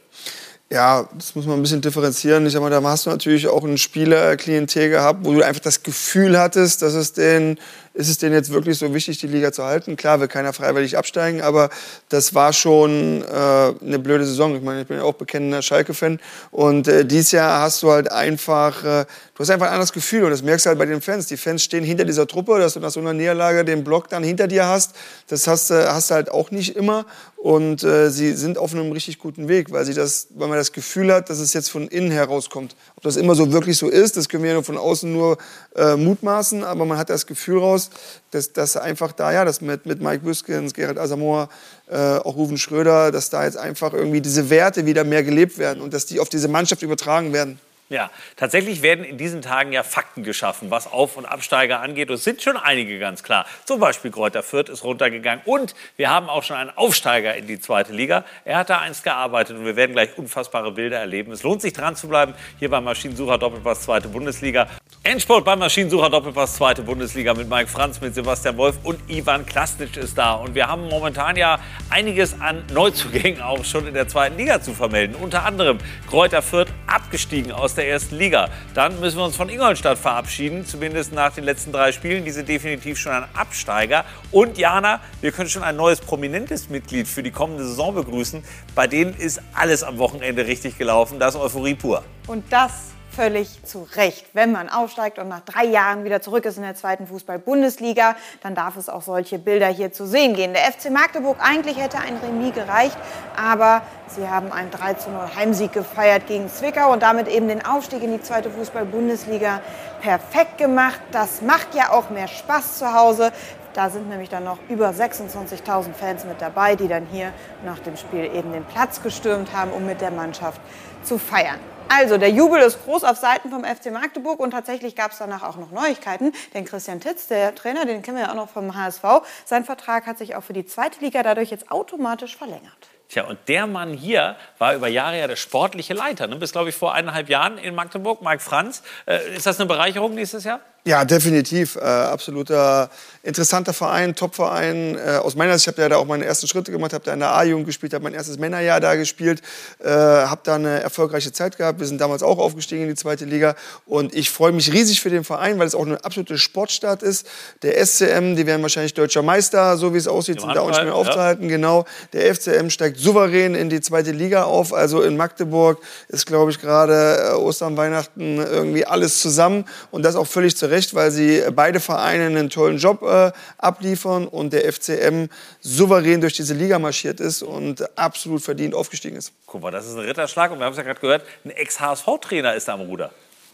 [0.69, 2.45] Ja, das muss man ein bisschen differenzieren.
[2.45, 5.81] Ich sag mal, da hast du natürlich auch ein Spielerklientel gehabt, wo du einfach das
[5.81, 7.57] Gefühl hattest, dass es den,
[7.97, 9.95] ist es denn jetzt wirklich so wichtig, die Liga zu halten?
[9.95, 11.69] Klar, will keiner freiwillig absteigen, aber
[12.09, 14.55] das war schon äh, eine blöde Saison.
[14.55, 16.19] Ich meine, ich bin ja auch bekennender Schalke-Fan
[16.51, 20.25] und äh, dieses Jahr hast du halt einfach, äh, du hast einfach ein anderes Gefühl
[20.25, 21.25] und das merkst du halt bei den Fans.
[21.25, 24.23] Die Fans stehen hinter dieser Truppe, dass du nach so einer Niederlage den Block dann
[24.23, 24.95] hinter dir hast.
[25.27, 27.05] Das hast, äh, hast du halt auch nicht immer
[27.37, 30.71] und äh, sie sind auf einem richtig guten Weg, weil, sie das, weil man das
[30.71, 32.75] Gefühl hat, dass es jetzt von innen herauskommt.
[32.95, 35.37] Ob das immer so wirklich so ist, das können wir ja von außen nur
[35.75, 37.86] äh, mutmaßen, aber man hat das Gefühl raus,
[38.31, 41.49] dass, dass einfach da, ja, das mit, mit Mike Büskens, Gerald Asamoah,
[41.89, 45.81] äh, auch Ruven Schröder, dass da jetzt einfach irgendwie diese Werte wieder mehr gelebt werden
[45.81, 47.59] und dass die auf diese Mannschaft übertragen werden.
[47.89, 52.09] Ja, tatsächlich werden in diesen Tagen ja Fakten geschaffen, was Auf- und Absteiger angeht.
[52.09, 53.45] Und es sind schon einige ganz klar.
[53.63, 55.41] Zum Beispiel Kräuter Fürth ist runtergegangen.
[55.45, 58.25] Und wir haben auch schon einen Aufsteiger in die zweite Liga.
[58.43, 61.31] Er hat da einst gearbeitet und wir werden gleich unfassbare Bilder erleben.
[61.31, 62.33] Es lohnt sich dran zu bleiben.
[62.59, 64.67] Hier beim Maschinensucher Doppelpass zweite Bundesliga.
[65.03, 69.95] Endsport beim Maschinensucher Doppelpass zweite Bundesliga mit Mike Franz, mit Sebastian Wolf und Ivan Klasnic
[69.95, 70.33] ist da.
[70.33, 71.59] Und wir haben momentan ja
[71.89, 75.15] einiges an Neuzugängen auch schon in der zweiten Liga zu vermelden.
[75.15, 75.77] Unter anderem
[76.09, 78.49] Kräuter Fürth abgestiegen aus der ersten Liga.
[78.73, 82.25] Dann müssen wir uns von Ingolstadt verabschieden, zumindest nach den letzten drei Spielen.
[82.25, 84.05] Die sind definitiv schon ein Absteiger.
[84.31, 88.43] Und Jana, wir können schon ein neues prominentes Mitglied für die kommende Saison begrüßen.
[88.75, 91.19] Bei denen ist alles am Wochenende richtig gelaufen.
[91.19, 92.03] Das ist Euphorie pur.
[92.27, 94.27] Und das völlig zu Recht.
[94.33, 98.53] Wenn man aufsteigt und nach drei Jahren wieder zurück ist in der zweiten Fußball-Bundesliga, dann
[98.53, 100.53] darf es auch solche Bilder hier zu sehen gehen.
[100.53, 102.95] Der FC Magdeburg, eigentlich hätte ein Remis gereicht,
[103.35, 108.11] aber sie haben einen 3-0 Heimsieg gefeiert gegen Zwickau und damit eben den Aufstieg in
[108.11, 109.61] die zweite Fußball-Bundesliga
[109.99, 110.99] perfekt gemacht.
[111.11, 113.31] Das macht ja auch mehr Spaß zu Hause.
[113.73, 117.33] Da sind nämlich dann noch über 26.000 Fans mit dabei, die dann hier
[117.65, 120.61] nach dem Spiel eben den Platz gestürmt haben, um mit der Mannschaft
[121.01, 121.57] zu feiern.
[121.89, 125.43] Also, der Jubel ist groß auf Seiten vom FC Magdeburg und tatsächlich gab es danach
[125.43, 126.33] auch noch Neuigkeiten.
[126.53, 129.03] Denn Christian Titz, der Trainer, den kennen wir ja auch noch vom HSV,
[129.45, 132.89] sein Vertrag hat sich auch für die zweite Liga dadurch jetzt automatisch verlängert.
[133.09, 136.27] Tja, und der Mann hier war über Jahre ja der sportliche Leiter.
[136.27, 136.35] Ne?
[136.35, 138.83] Bis, glaube ich, vor eineinhalb Jahren in Magdeburg, Mike Franz.
[139.05, 140.59] Äh, ist das eine Bereicherung nächstes Jahr?
[140.85, 141.75] Ja, definitiv.
[141.75, 142.89] Äh, absoluter
[143.27, 144.97] interessanter Verein, Top-Verein.
[144.97, 147.13] Äh, aus meiner Sicht, ich habe ja da auch meine ersten Schritte gemacht, habe da
[147.13, 149.41] in der A-Jugend gespielt, habe mein erstes Männerjahr da gespielt,
[149.83, 151.81] äh, habe da eine erfolgreiche Zeit gehabt.
[151.81, 153.55] Wir sind damals auch aufgestiegen in die zweite Liga
[153.85, 157.27] und ich freue mich riesig für den Verein, weil es auch eine absolute Sportstadt ist.
[157.63, 160.83] Der SCM, die werden wahrscheinlich deutscher Meister, so wie es aussieht, sind da auch nicht
[160.83, 161.09] mehr Handball, ja.
[161.09, 161.49] aufzuhalten.
[161.49, 161.85] Genau.
[162.13, 164.73] Der FCM steigt souverän in die zweite Liga auf.
[164.73, 170.15] Also in Magdeburg ist, glaube ich, gerade äh, Ostern, Weihnachten irgendwie alles zusammen und das
[170.15, 174.71] auch völlig zu Recht, weil sie beide Vereine einen tollen Job äh, abliefern und der
[174.71, 175.27] FCM
[175.61, 179.31] souverän durch diese Liga marschiert ist und absolut verdient aufgestiegen ist.
[179.45, 180.51] Guck mal, das ist ein Ritterschlag.
[180.51, 183.11] Und wir haben es ja gerade gehört, ein Ex-HSV-Trainer ist da am Ruder.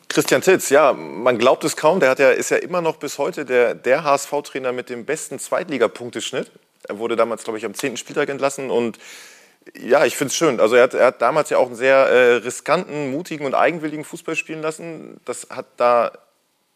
[0.09, 3.17] Christian Titz, ja, man glaubt es kaum, der hat ja, ist ja immer noch bis
[3.17, 6.51] heute der, der HSV-Trainer mit dem besten Zweitligapunkteschnitt.
[6.87, 7.97] Er wurde damals, glaube ich, am 10.
[7.97, 8.99] Spieltag entlassen und
[9.75, 10.59] ja, ich finde es schön.
[10.59, 14.03] Also er hat, er hat damals ja auch einen sehr äh, riskanten, mutigen und eigenwilligen
[14.03, 15.19] Fußball spielen lassen.
[15.25, 16.11] Das hat da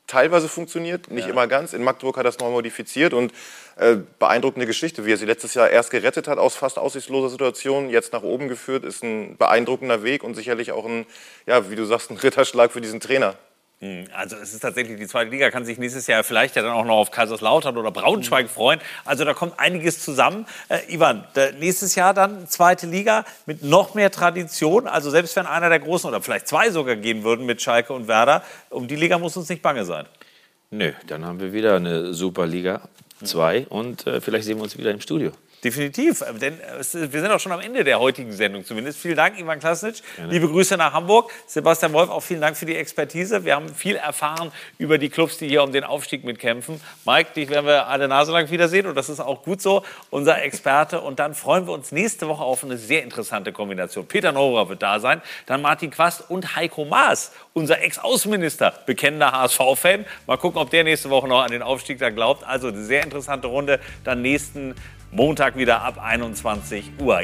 [0.08, 1.32] teilweise funktioniert, nicht Ja.
[1.34, 1.74] immer ganz.
[1.74, 3.34] In Magdeburg hat er es noch modifiziert und
[3.76, 7.90] äh, beeindruckende Geschichte, wie er sie letztes Jahr erst gerettet hat aus fast aussichtsloser Situation,
[7.90, 11.06] jetzt nach oben geführt, ist ein beeindruckender Weg und sicherlich auch ein,
[11.46, 13.36] ja, wie du sagst, ein Ritterschlag für diesen Trainer.
[13.80, 16.72] Hm, Also es ist tatsächlich, die zweite Liga kann sich nächstes Jahr vielleicht ja dann
[16.72, 18.80] auch noch auf Kaiserslautern oder Braunschweig freuen.
[19.06, 20.48] Also da kommt einiges zusammen.
[20.70, 21.24] Äh, Ivan,
[21.60, 24.88] nächstes Jahr dann zweite Liga mit noch mehr Tradition.
[24.88, 28.08] Also selbst wenn einer der Großen oder vielleicht zwei sogar gehen würden mit Schalke und
[28.08, 30.08] Werder, um die Liga muss uns nicht bange sein.
[30.72, 32.82] Nö, dann haben wir wieder eine Superliga
[33.24, 35.32] 2 und äh, vielleicht sehen wir uns wieder im Studio.
[35.68, 39.00] Definitiv, äh, denn äh, wir sind auch schon am Ende der heutigen Sendung zumindest.
[39.00, 40.02] Vielen Dank, Ivan Klasnitsch.
[40.30, 41.30] Liebe Grüße nach Hamburg.
[41.46, 43.44] Sebastian Wolf, auch vielen Dank für die Expertise.
[43.44, 46.80] Wir haben viel erfahren über die Clubs, die hier um den Aufstieg mitkämpfen.
[47.06, 50.42] Mike, dich werden wir alle Nase lang wiedersehen und das ist auch gut so, unser
[50.42, 51.02] Experte.
[51.02, 54.08] Und dann freuen wir uns nächste Woche auf eine sehr interessante Kombination.
[54.08, 60.06] Peter Neurer wird da sein, dann Martin Quast und Heiko Maas, unser Ex-Außenminister, bekennender HSV-Fan.
[60.28, 62.46] Mal gucken, ob der nächste Woche noch an den Aufstieg da glaubt.
[62.46, 63.82] Also eine sehr interessante Runde.
[64.06, 64.74] Dann nächsten
[65.12, 67.16] Montag wieder ab 21 Uhr.